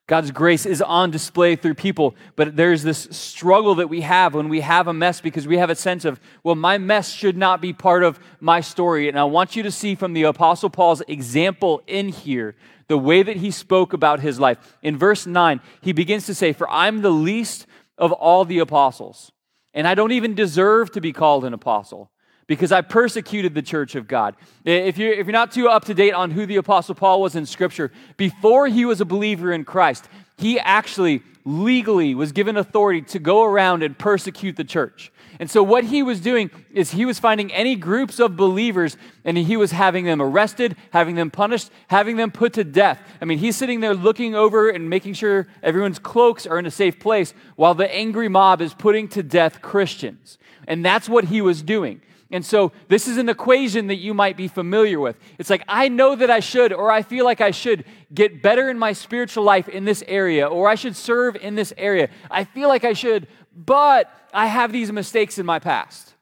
God's 0.08 0.32
grace 0.32 0.66
is 0.66 0.82
on 0.82 1.12
display 1.12 1.56
through 1.58 1.74
people, 1.74 2.16
but 2.36 2.56
there's 2.56 2.82
this 2.82 3.10
struggle 3.12 3.76
that 3.76 3.90
we 3.90 4.02
have 4.02 4.34
when 4.34 4.48
we 4.48 4.62
have 4.62 4.88
a 4.88 4.94
mess 4.94 5.20
because 5.20 5.46
we 5.46 5.58
have 5.58 5.70
a 5.70 5.76
sense 5.76 6.06
of, 6.06 6.20
well, 6.44 6.56
my 6.56 6.78
mess 6.78 7.12
should 7.12 7.36
not 7.36 7.62
be 7.62 7.74
part 7.74 8.04
of 8.04 8.18
my 8.40 8.62
story. 8.62 9.10
And 9.10 9.20
I 9.20 9.26
want 9.26 9.56
you 9.58 9.64
to 9.64 9.72
see 9.72 9.96
from 9.96 10.14
the 10.14 10.24
Apostle 10.24 10.70
Paul's 10.70 11.02
example 11.10 11.82
in 11.88 12.08
here 12.10 12.56
the 12.88 12.98
way 12.98 13.22
that 13.22 13.36
he 13.36 13.52
spoke 13.52 13.92
about 13.92 14.22
his 14.22 14.40
life. 14.40 14.78
In 14.82 14.98
verse 14.98 15.28
9, 15.28 15.60
he 15.82 15.92
begins 15.92 16.26
to 16.28 16.34
say, 16.34 16.54
For 16.54 16.70
I'm 16.70 17.02
the 17.02 17.12
least 17.12 17.68
of 17.98 18.14
all 18.14 18.46
the 18.46 18.60
apostles 18.60 19.32
and 19.78 19.88
I 19.88 19.94
don't 19.94 20.12
even 20.12 20.34
deserve 20.34 20.92
to 20.94 21.02
be 21.02 21.14
called 21.14 21.46
an 21.46 21.54
apostle 21.54 22.10
because 22.48 22.72
I 22.72 22.82
persecuted 22.82 23.54
the 23.54 23.62
church 23.62 23.96
of 23.96 24.08
God. 24.08 24.36
If 24.64 24.98
you're, 24.98 25.12
if 25.12 25.28
you're 25.28 25.34
not 25.34 25.52
too 25.52 25.68
up 25.68 25.86
to 25.86 25.94
date 25.94 26.14
on 26.14 26.32
who 26.32 26.46
the 26.46 26.56
Apostle 26.56 26.96
Paul 26.96 27.22
was 27.22 27.36
in 27.36 27.46
Scripture, 27.46 27.92
before 28.16 28.68
he 28.68 28.86
was 28.86 29.02
a 29.02 29.06
believer 29.06 29.52
in 29.52 29.66
Christ, 29.66 30.08
he 30.38 30.60
actually 30.60 31.22
legally 31.44 32.16
was 32.16 32.32
given 32.32 32.58
authority 32.58 33.02
to 33.02 33.20
go 33.20 33.44
around 33.44 33.84
and 33.84 33.98
persecute 33.98 34.56
the 34.56 34.64
church. 34.64 35.12
And 35.40 35.52
so, 35.52 35.62
what 35.62 35.84
he 35.84 36.02
was 36.02 36.20
doing 36.20 36.50
is 36.74 36.92
he 36.92 37.06
was 37.06 37.20
finding 37.20 37.54
any 37.54 37.76
groups 37.76 38.20
of 38.20 38.36
believers 38.36 38.98
and 39.24 39.38
he 39.38 39.56
was 39.56 39.72
having 39.72 40.06
them 40.06 40.20
arrested, 40.20 40.76
having 40.92 41.16
them 41.16 41.30
punished, 41.30 41.70
having 41.90 42.16
them 42.16 42.32
put 42.32 42.54
to 42.54 42.64
death. 42.64 43.00
I 43.22 43.26
mean, 43.26 43.38
he's 43.38 43.56
sitting 43.56 43.80
there 43.80 43.94
looking 43.94 44.34
over 44.34 44.70
and 44.70 44.90
making 44.90 45.14
sure 45.14 45.48
everyone's 45.62 46.00
cloaks 46.00 46.48
are 46.48 46.58
in 46.58 46.66
a 46.66 46.72
safe 46.72 47.00
place 47.00 47.36
while 47.56 47.76
the 47.76 47.94
angry 47.94 48.30
mob 48.30 48.62
is 48.62 48.74
putting 48.74 49.08
to 49.10 49.22
death 49.22 49.62
Christians. 49.62 50.40
And 50.68 50.84
that's 50.84 51.08
what 51.08 51.26
he 51.26 51.42
was 51.42 51.62
doing. 51.62 52.02
And 52.30 52.46
so, 52.46 52.74
this 52.90 53.08
is 53.08 53.18
an 53.18 53.30
equation 53.30 53.88
that 53.88 53.96
you 53.96 54.14
might 54.14 54.36
be 54.36 54.48
familiar 54.48 55.00
with. 55.00 55.18
It's 55.38 55.50
like, 55.50 55.64
I 55.68 55.88
know 55.88 56.16
that 56.16 56.30
I 56.30 56.42
should, 56.42 56.74
or 56.74 56.92
I 56.92 57.02
feel 57.02 57.24
like 57.24 57.40
I 57.40 57.52
should 57.52 57.86
get 58.14 58.42
better 58.42 58.70
in 58.70 58.78
my 58.78 58.94
spiritual 58.94 59.44
life 59.44 59.70
in 59.70 59.86
this 59.86 60.04
area, 60.08 60.46
or 60.46 60.68
I 60.68 60.76
should 60.76 60.96
serve 60.96 61.38
in 61.38 61.56
this 61.56 61.74
area. 61.78 62.10
I 62.30 62.44
feel 62.44 62.68
like 62.68 62.84
I 62.84 62.94
should, 62.94 63.28
but 63.56 64.12
I 64.34 64.48
have 64.48 64.72
these 64.72 64.92
mistakes 64.92 65.38
in 65.38 65.46
my 65.46 65.60
past. 65.60 66.16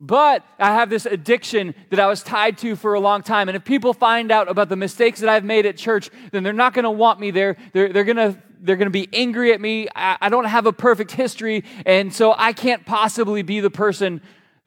But 0.00 0.44
I 0.58 0.74
have 0.74 0.88
this 0.88 1.04
addiction 1.04 1.74
that 1.90 2.00
I 2.00 2.06
was 2.06 2.22
tied 2.22 2.56
to 2.58 2.74
for 2.74 2.94
a 2.94 3.00
long 3.00 3.22
time. 3.22 3.50
And 3.50 3.56
if 3.56 3.64
people 3.64 3.92
find 3.92 4.32
out 4.32 4.50
about 4.50 4.70
the 4.70 4.76
mistakes 4.76 5.20
that 5.20 5.28
I've 5.28 5.44
made 5.44 5.66
at 5.66 5.76
church, 5.76 6.10
then 6.32 6.42
they're 6.42 6.54
not 6.54 6.72
going 6.72 6.84
to 6.84 6.90
want 6.90 7.20
me 7.20 7.30
there. 7.30 7.56
They're, 7.72 7.92
they're 7.92 8.04
going 8.04 8.16
to 8.16 8.36
they're 8.62 8.76
going 8.76 8.86
to 8.86 8.90
be 8.90 9.08
angry 9.12 9.52
at 9.52 9.60
me. 9.60 9.88
I, 9.94 10.18
I 10.20 10.28
don't 10.28 10.44
have 10.44 10.66
a 10.66 10.72
perfect 10.72 11.12
history. 11.12 11.64
And 11.86 12.12
so 12.12 12.34
I 12.36 12.52
can't 12.52 12.84
possibly 12.84 13.42
be 13.42 13.60
the 13.60 13.70
person 13.70 14.20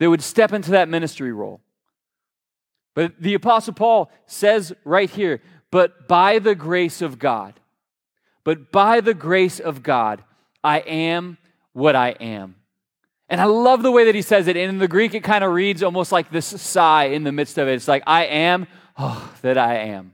that 0.04 0.10
would 0.10 0.22
step 0.22 0.52
into 0.52 0.72
that 0.72 0.90
ministry 0.90 1.32
role. 1.32 1.62
But 2.94 3.14
the 3.22 3.36
Apostle 3.36 3.74
Paul 3.74 4.12
says 4.26 4.74
right 4.84 5.10
here, 5.10 5.42
but 5.72 6.10
by 6.10 6.40
the 6.40 6.56
grace 6.56 7.02
of 7.02 7.20
God, 7.20 7.58
but 8.44 8.70
by 8.70 9.00
the 9.00 9.14
grace 9.14 9.62
of 9.62 9.82
God, 9.82 10.22
I 10.62 10.80
am 10.80 11.38
what 11.72 11.96
I 11.96 12.10
am. 12.10 12.56
And 13.30 13.40
I 13.40 13.46
love 13.46 13.82
the 13.82 13.94
way 13.94 14.04
that 14.04 14.14
he 14.14 14.22
says 14.22 14.50
it. 14.50 14.58
And 14.58 14.72
in 14.72 14.78
the 14.78 14.90
Greek, 14.90 15.14
it 15.14 15.24
kind 15.24 15.42
of 15.42 15.54
reads 15.54 15.82
almost 15.82 16.12
like 16.12 16.30
this 16.30 16.48
sigh 16.48 17.06
in 17.06 17.24
the 17.24 17.32
midst 17.32 17.58
of 17.58 17.70
it. 17.70 17.76
It's 17.76 17.88
like, 17.88 18.04
I 18.06 18.26
am 18.26 18.68
oh, 18.98 19.34
that 19.42 19.58
I 19.58 19.76
am. 19.76 20.13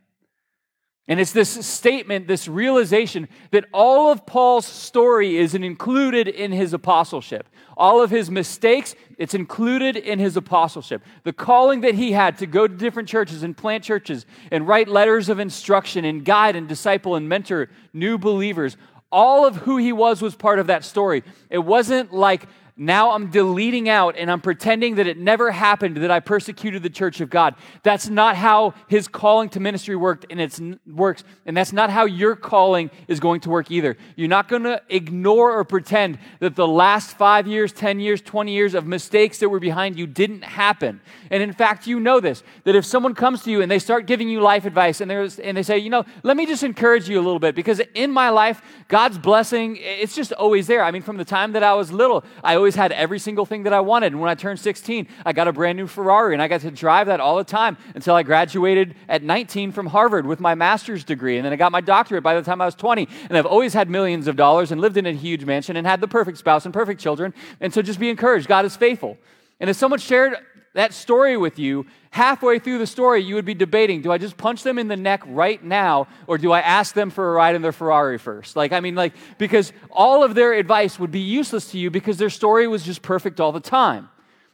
And 1.10 1.20
it's 1.20 1.32
this 1.32 1.66
statement, 1.66 2.28
this 2.28 2.48
realization 2.48 3.28
that 3.50 3.66
all 3.74 4.12
of 4.12 4.28
Paul's 4.28 4.68
story 4.68 5.38
is 5.38 5.56
included 5.56 6.28
in 6.28 6.51
his 6.51 6.72
apostleship. 6.72 7.50
All 7.75 8.04
of 8.04 8.12
his 8.12 8.30
mistakes, 8.30 8.94
it's 9.18 9.34
included 9.34 9.98
in 9.98 10.20
his 10.20 10.38
apostleship. 10.38 11.01
The 11.24 11.34
calling 11.34 11.82
that 11.82 11.96
he 11.96 12.12
had 12.12 12.38
to 12.38 12.46
go 12.46 12.68
to 12.68 12.74
different 12.75 13.10
churches 13.10 13.42
and 13.42 13.58
plant 13.58 13.84
churches 13.84 14.28
and 14.51 14.68
write 14.68 14.88
letters 14.88 15.30
of 15.30 15.39
instruction 15.39 16.06
and 16.06 16.24
guide 16.24 16.56
and 16.56 16.68
disciple 16.68 17.16
and 17.16 17.28
mentor 17.28 17.72
new 17.92 18.20
believers, 18.20 18.78
all 19.12 19.48
of 19.48 19.56
who 19.56 19.78
he 19.78 19.92
was 19.92 20.22
was 20.22 20.36
part 20.36 20.60
of 20.60 20.68
that 20.68 20.86
story. 20.86 21.24
It 21.50 21.58
wasn't 21.58 22.13
like 22.13 22.46
now 22.79 23.12
I'm 23.12 23.29
deleting 23.29 23.89
out 23.89 24.15
and 24.17 24.31
I'm 24.31 24.39
pretending 24.39 24.95
that 24.95 25.05
it 25.05 25.17
never 25.17 25.51
happened 25.51 25.98
that 25.98 26.09
I 26.09 26.21
persecuted 26.21 26.81
the 26.81 26.89
church 26.89 27.19
of 27.19 27.29
God. 27.29 27.55
That's 27.83 28.07
not 28.07 28.38
how 28.38 28.74
his 28.88 29.09
calling 29.09 29.50
to 29.50 29.59
ministry 29.59 29.98
worked 29.98 30.25
and 30.29 30.39
it 30.39 30.57
works. 30.88 31.25
And 31.45 31.57
that's 31.57 31.74
not 31.74 31.89
how 31.89 32.05
your 32.05 32.38
calling 32.38 32.89
is 33.09 33.19
going 33.19 33.41
to 33.41 33.50
work 33.50 33.69
either. 33.69 33.98
You're 34.15 34.29
not 34.29 34.48
going 34.48 34.63
to 34.63 34.81
ignore 34.88 35.51
or 35.51 35.65
pretend 35.65 36.19
that 36.39 36.55
the 36.55 36.67
last 36.67 37.17
five 37.17 37.48
years, 37.48 37.74
10 37.74 38.00
years, 38.00 38.21
20 38.21 38.53
years 38.53 38.74
of 38.74 38.88
mistakes 38.88 39.39
that 39.39 39.50
were 39.50 39.59
behind 39.59 40.00
you 40.00 40.07
didn't 40.07 40.45
happen. 40.45 41.01
And 41.29 41.43
in 41.43 41.51
fact, 41.51 41.86
you 41.86 42.00
know 42.00 42.21
this 42.21 42.43
that 42.63 42.75
if 42.75 42.86
someone 42.86 43.13
comes 43.13 43.43
to 43.43 43.51
you 43.51 43.62
and 43.62 43.69
they 43.69 43.79
start 43.79 44.05
giving 44.05 44.29
you 44.29 44.39
life 44.39 44.63
advice 44.63 45.01
and, 45.01 45.12
and 45.12 45.57
they 45.57 45.63
say, 45.63 45.77
you 45.77 45.89
know, 45.89 46.05
let 46.24 46.38
me 46.38 46.45
just 46.45 46.63
encourage 46.63 47.09
you 47.09 47.19
a 47.19 47.24
little 47.24 47.39
bit 47.39 47.55
because 47.55 47.81
in 47.93 48.09
my 48.09 48.29
life, 48.29 48.62
God's 48.88 49.17
blessing, 49.17 49.77
it's 49.81 50.15
just 50.15 50.31
always 50.31 50.67
there. 50.67 50.81
I 50.81 50.91
mean, 50.91 51.01
from 51.01 51.17
the 51.17 51.25
time 51.25 51.51
that 51.51 51.63
I 51.63 51.74
was 51.74 51.91
little, 51.91 52.24
I 52.41 52.55
always 52.55 52.69
always 52.70 52.76
had 52.76 52.92
every 52.92 53.18
single 53.18 53.48
thing 53.48 53.64
that 53.64 53.74
I 53.74 53.80
wanted. 53.80 54.12
And 54.14 54.22
when 54.22 54.30
I 54.30 54.36
turned 54.36 54.60
16, 54.60 55.08
I 55.26 55.34
got 55.34 55.48
a 55.48 55.52
brand 55.52 55.76
new 55.76 55.88
Ferrari 55.88 56.36
and 56.36 56.42
I 56.42 56.48
got 56.48 56.62
to 56.62 56.70
drive 56.70 57.08
that 57.08 57.20
all 57.20 57.36
the 57.38 57.44
time 57.44 57.78
until 57.96 58.14
I 58.14 58.22
graduated 58.22 58.94
at 59.08 59.24
19 59.24 59.72
from 59.72 59.88
Harvard 59.88 60.28
with 60.28 60.40
my 60.40 60.54
master's 60.54 61.04
degree. 61.04 61.38
And 61.38 61.46
then 61.46 61.52
I 61.52 61.56
got 61.56 61.72
my 61.72 61.82
doctorate 61.82 62.22
by 62.22 62.36
the 62.36 62.44
time 62.44 62.62
I 62.62 62.66
was 62.66 62.76
20. 62.76 63.08
And 63.28 63.36
I've 63.36 63.48
always 63.48 63.74
had 63.74 63.90
millions 63.90 64.28
of 64.28 64.36
dollars 64.36 64.72
and 64.72 64.80
lived 64.80 64.98
in 64.98 65.08
a 65.08 65.14
huge 65.14 65.46
mansion 65.46 65.78
and 65.78 65.88
had 65.88 66.00
the 66.00 66.08
perfect 66.08 66.38
spouse 66.38 66.66
and 66.66 66.72
perfect 66.72 67.02
children. 67.02 67.34
And 67.60 67.74
so 67.74 67.82
just 67.82 68.00
be 68.00 68.12
encouraged. 68.12 68.48
God 68.48 68.66
is 68.66 68.76
faithful. 68.76 69.18
And 69.60 69.68
if 69.68 69.76
someone 69.76 70.00
shared 70.00 70.36
that 70.74 70.94
story 70.94 71.36
with 71.36 71.58
you, 71.58 71.86
halfway 72.12 72.60
through 72.60 72.78
the 72.78 72.88
story, 72.88 73.22
you 73.24 73.36
would 73.36 73.46
be 73.46 73.54
debating 73.54 74.02
do 74.02 74.12
I 74.12 74.18
just 74.18 74.38
punch 74.38 74.64
them 74.64 74.78
in 74.78 74.88
the 74.88 74.98
neck 74.98 75.22
right 75.26 75.64
now, 75.64 76.08
or 76.28 76.38
do 76.38 76.52
I 76.52 76.62
ask 76.62 76.94
them 76.94 77.10
for 77.10 77.30
a 77.30 77.34
ride 77.34 77.56
in 77.56 77.62
their 77.62 77.72
Ferrari 77.72 78.18
first? 78.18 78.56
Like, 78.56 78.72
I 78.72 78.80
mean, 78.80 78.96
like, 78.96 79.14
because 79.38 79.74
all 79.92 80.24
of 80.24 80.36
their 80.36 80.54
advice 80.54 81.00
would 81.00 81.12
be 81.12 81.20
useless 81.20 81.72
to 81.72 81.80
you 81.80 81.90
because 81.90 82.18
their 82.18 82.30
story 82.30 82.68
was 82.68 82.84
just 82.84 83.02
perfect 83.02 83.40
all 83.40 83.52
the 83.52 83.60
time. 83.60 84.10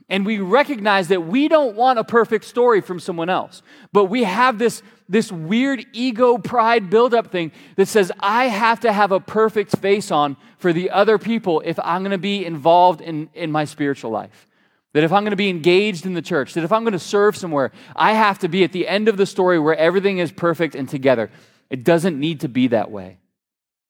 And 0.08 0.26
we 0.26 0.38
recognize 0.38 1.08
that 1.08 1.26
we 1.26 1.48
don't 1.48 1.76
want 1.76 1.98
a 1.98 2.04
perfect 2.04 2.46
story 2.46 2.80
from 2.80 3.00
someone 3.00 3.30
else, 3.30 3.64
but 3.92 4.06
we 4.06 4.24
have 4.24 4.60
this, 4.60 4.84
this 5.10 5.32
weird 5.32 5.84
ego 5.94 6.38
pride 6.38 6.92
buildup 6.92 7.32
thing 7.32 7.52
that 7.76 7.88
says, 7.88 8.12
I 8.20 8.46
have 8.46 8.82
to 8.82 8.94
have 8.94 9.12
a 9.12 9.20
perfect 9.20 9.78
face 9.78 10.12
on 10.12 10.38
for 10.60 10.74
the 10.74 10.92
other 10.92 11.18
people 11.18 11.62
if 11.66 11.80
I'm 11.80 12.02
going 12.02 12.12
to 12.12 12.20
be 12.20 12.46
involved 12.46 13.02
in, 13.02 13.30
in 13.34 13.52
my 13.52 13.66
spiritual 13.66 14.12
life. 14.12 14.48
That 14.96 15.04
if 15.04 15.12
I'm 15.12 15.24
going 15.24 15.32
to 15.32 15.36
be 15.36 15.50
engaged 15.50 16.06
in 16.06 16.14
the 16.14 16.22
church, 16.22 16.54
that 16.54 16.64
if 16.64 16.72
I'm 16.72 16.84
going 16.84 16.94
to 16.94 17.00
serve 17.00 17.36
somewhere, 17.36 17.74
I 17.98 18.14
have 18.14 18.40
to 18.40 18.48
be 18.48 18.64
at 18.64 18.72
the 18.72 18.88
end 18.88 19.10
of 19.10 19.18
the 19.18 19.26
story 19.26 19.60
where 19.60 19.76
everything 19.76 20.20
is 20.20 20.32
perfect 20.32 20.74
and 20.74 20.88
together. 20.88 21.30
It 21.70 21.84
doesn't 21.84 22.18
need 22.18 22.40
to 22.40 22.48
be 22.48 22.68
that 22.68 22.92
way. 22.92 23.18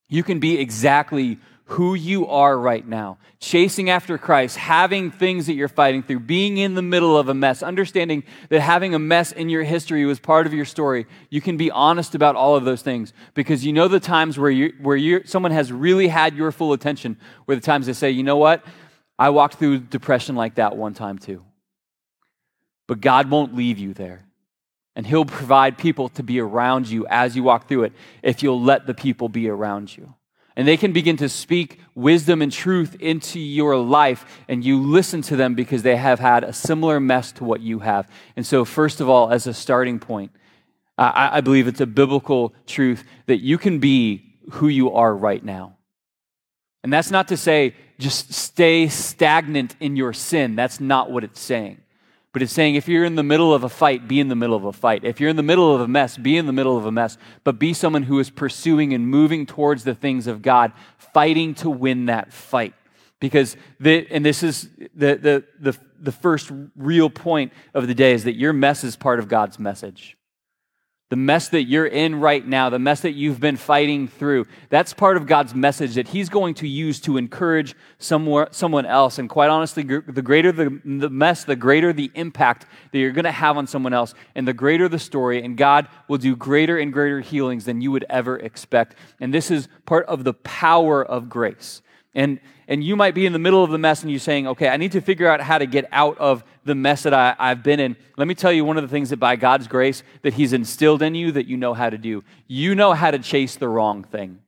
You 0.09 0.23
can 0.23 0.39
be 0.39 0.57
exactly 0.57 1.37
who 1.65 1.93
you 1.93 2.25
are 2.25 2.57
right 2.57 2.87
now, 2.87 3.19
chasing 3.39 3.91
after 3.91 4.17
Christ, 4.17 4.57
having 4.57 5.11
things 5.11 5.45
that 5.45 5.53
you're 5.53 5.67
fighting 5.67 6.01
through, 6.01 6.21
being 6.21 6.57
in 6.57 6.73
the 6.73 6.81
middle 6.81 7.15
of 7.15 7.29
a 7.29 7.35
mess, 7.35 7.61
understanding 7.61 8.23
that 8.49 8.61
having 8.61 8.95
a 8.95 8.99
mess 8.99 9.31
in 9.31 9.47
your 9.47 9.63
history 9.63 10.05
was 10.05 10.19
part 10.19 10.47
of 10.47 10.55
your 10.55 10.65
story. 10.65 11.05
You 11.29 11.39
can 11.39 11.55
be 11.55 11.69
honest 11.69 12.15
about 12.15 12.35
all 12.35 12.55
of 12.55 12.65
those 12.65 12.81
things 12.81 13.13
because 13.35 13.63
you 13.63 13.73
know 13.73 13.87
the 13.87 13.99
times 13.99 14.39
where 14.39 14.49
you 14.49 14.73
where 14.81 14.97
you 14.97 15.21
someone 15.25 15.51
has 15.51 15.71
really 15.71 16.07
had 16.07 16.35
your 16.35 16.51
full 16.51 16.73
attention, 16.73 17.17
where 17.45 17.55
the 17.55 17.61
times 17.61 17.85
they 17.85 17.93
say, 17.93 18.09
you 18.09 18.23
know 18.23 18.37
what, 18.37 18.63
I 19.17 19.29
walked 19.29 19.55
through 19.55 19.79
depression 19.79 20.35
like 20.35 20.55
that 20.55 20.75
one 20.75 20.93
time 20.93 21.17
too. 21.17 21.43
But 22.87 23.01
God 23.01 23.29
won't 23.29 23.55
leave 23.55 23.79
you 23.79 23.93
there. 23.93 24.25
And 24.95 25.05
He'll 25.05 25.25
provide 25.25 25.77
people 25.77 26.09
to 26.09 26.23
be 26.23 26.39
around 26.39 26.87
you 26.87 27.05
as 27.07 27.35
you 27.35 27.43
walk 27.43 27.67
through 27.67 27.85
it 27.85 27.93
if 28.23 28.43
you'll 28.43 28.61
let 28.61 28.87
the 28.87 28.93
people 28.93 29.29
be 29.29 29.49
around 29.49 29.95
you. 29.95 30.13
And 30.55 30.65
they 30.65 30.77
can 30.77 30.93
begin 30.93 31.17
to 31.17 31.27
speak 31.27 31.81
wisdom 31.95 32.41
and 32.41 32.51
truth 32.51 32.95
into 33.01 33.39
your 33.39 33.75
life, 33.75 34.25
and 34.47 34.63
you 34.63 34.81
listen 34.81 35.21
to 35.23 35.35
them 35.35 35.53
because 35.53 35.83
they 35.83 35.97
have 35.97 36.19
had 36.19 36.45
a 36.45 36.53
similar 36.53 36.99
mess 37.01 37.33
to 37.33 37.43
what 37.43 37.59
you 37.59 37.79
have. 37.79 38.09
And 38.37 38.45
so, 38.45 38.63
first 38.63 39.01
of 39.01 39.09
all, 39.09 39.31
as 39.31 39.47
a 39.47 39.53
starting 39.53 39.99
point, 39.99 40.31
I, 40.97 41.37
I 41.37 41.41
believe 41.41 41.67
it's 41.67 41.81
a 41.81 41.85
biblical 41.85 42.53
truth 42.65 43.03
that 43.25 43.41
you 43.41 43.57
can 43.57 43.79
be 43.79 44.37
who 44.51 44.69
you 44.69 44.91
are 44.91 45.13
right 45.13 45.43
now. 45.43 45.75
And 46.85 46.93
that's 46.93 47.09
not 47.09 47.29
to 47.29 47.37
say 47.37 47.73
just 47.97 48.31
stay 48.31 48.89
stagnant 48.89 49.75
in 49.79 49.95
your 49.95 50.13
sin. 50.13 50.55
That's 50.55 50.79
not 50.79 51.09
what 51.09 51.23
it's 51.23 51.39
saying. 51.39 51.81
But 52.31 52.43
it's 52.43 52.53
saying 52.53 52.75
if 52.75 52.87
you're 52.87 53.05
in 53.05 53.15
the 53.15 53.23
middle 53.23 53.55
of 53.55 53.63
a 53.63 53.69
fight, 53.69 54.07
be 54.07 54.19
in 54.19 54.27
the 54.27 54.35
middle 54.35 54.55
of 54.55 54.65
a 54.65 54.71
fight. 54.71 55.03
If 55.03 55.19
you're 55.19 55.31
in 55.31 55.35
the 55.35 55.41
middle 55.41 55.73
of 55.73 55.81
a 55.81 55.87
mess, 55.87 56.15
be 56.15 56.37
in 56.37 56.45
the 56.45 56.53
middle 56.53 56.77
of 56.77 56.85
a 56.85 56.91
mess. 56.91 57.17
But 57.43 57.57
be 57.57 57.73
someone 57.73 58.03
who 58.03 58.19
is 58.19 58.29
pursuing 58.29 58.93
and 58.93 59.07
moving 59.07 59.47
towards 59.47 59.83
the 59.83 59.95
things 59.95 60.27
of 60.27 60.43
God, 60.43 60.73
fighting 61.11 61.55
to 61.55 61.71
win 61.71 62.05
that 62.05 62.31
fight. 62.31 62.75
Because, 63.19 63.57
the, 63.79 64.05
and 64.11 64.23
this 64.23 64.43
is 64.43 64.69
the, 64.93 65.15
the, 65.15 65.43
the, 65.59 65.79
the 65.99 66.11
first 66.11 66.51
real 66.75 67.09
point 67.09 67.51
of 67.73 67.87
the 67.87 67.95
day, 67.95 68.13
is 68.13 68.25
that 68.25 68.35
your 68.35 68.53
mess 68.53 68.83
is 68.83 68.95
part 68.95 69.17
of 69.17 69.27
God's 69.27 69.57
message. 69.57 70.15
The 71.09 71.15
mess 71.15 71.49
that 71.49 71.65
you're 71.65 71.85
in 71.85 72.19
right 72.19 72.45
now, 72.45 72.71
the 72.71 72.79
mess 72.79 73.01
that 73.01 73.11
you've 73.11 73.39
been 73.39 73.57
fighting 73.57 74.07
through, 74.07 74.47
that's 74.69 74.91
part 74.91 75.17
of 75.17 75.27
God's 75.27 75.53
message 75.53 75.95
that 75.95 76.07
He's 76.07 76.29
going 76.29 76.55
to 76.55 76.67
use 76.67 76.99
to 77.01 77.17
encourage 77.17 77.75
someone 77.99 78.85
else. 78.87 79.19
And 79.19 79.29
quite 79.29 79.51
honestly, 79.51 79.83
the 79.83 80.21
greater 80.23 80.51
the, 80.51 80.81
the 80.83 81.09
mess, 81.11 81.43
the 81.43 81.55
greater 81.55 81.93
the 81.93 82.11
impact 82.15 82.65
that 82.91 82.97
you're 82.97 83.11
going 83.11 83.25
to 83.25 83.31
have 83.31 83.55
on 83.55 83.67
someone 83.67 83.93
else, 83.93 84.15
and 84.33 84.47
the 84.47 84.53
greater 84.53 84.89
the 84.89 84.97
story. 84.97 85.43
And 85.43 85.55
God 85.55 85.87
will 86.07 86.17
do 86.17 86.35
greater 86.35 86.79
and 86.79 86.91
greater 86.91 87.21
healings 87.21 87.65
than 87.65 87.81
you 87.81 87.91
would 87.91 88.05
ever 88.09 88.39
expect. 88.39 88.95
And 89.19 89.31
this 89.31 89.51
is 89.51 89.67
part 89.85 90.07
of 90.07 90.23
the 90.23 90.33
power 90.33 91.05
of 91.05 91.29
grace. 91.29 91.83
And, 92.15 92.39
and 92.67 92.83
you 92.83 92.95
might 92.95 93.13
be 93.13 93.25
in 93.25 93.33
the 93.33 93.39
middle 93.39 93.63
of 93.63 93.69
the 93.69 93.77
mess 93.77 94.01
and 94.01 94.09
you're 94.09 94.19
saying, 94.19 94.47
okay, 94.47 94.69
I 94.69 94.77
need 94.77 94.93
to 94.93 95.01
figure 95.01 95.27
out 95.27 95.41
how 95.41 95.57
to 95.57 95.65
get 95.65 95.87
out 95.91 96.17
of 96.17 96.43
the 96.65 96.75
mess 96.75 97.03
that 97.03 97.13
I, 97.13 97.35
I've 97.39 97.63
been 97.63 97.79
in. 97.79 97.95
Let 98.17 98.27
me 98.27 98.35
tell 98.35 98.51
you 98.51 98.65
one 98.65 98.77
of 98.77 98.83
the 98.83 98.89
things 98.89 99.11
that 99.11 99.17
by 99.17 99.35
God's 99.35 99.67
grace 99.67 100.03
that 100.23 100.33
He's 100.33 100.51
instilled 100.51 101.01
in 101.01 101.15
you 101.15 101.31
that 101.31 101.47
you 101.47 101.57
know 101.57 101.73
how 101.73 101.89
to 101.89 101.97
do. 101.97 102.23
You 102.47 102.75
know 102.75 102.93
how 102.93 103.11
to 103.11 103.19
chase 103.19 103.55
the 103.55 103.69
wrong 103.69 104.03
thing. 104.03 104.39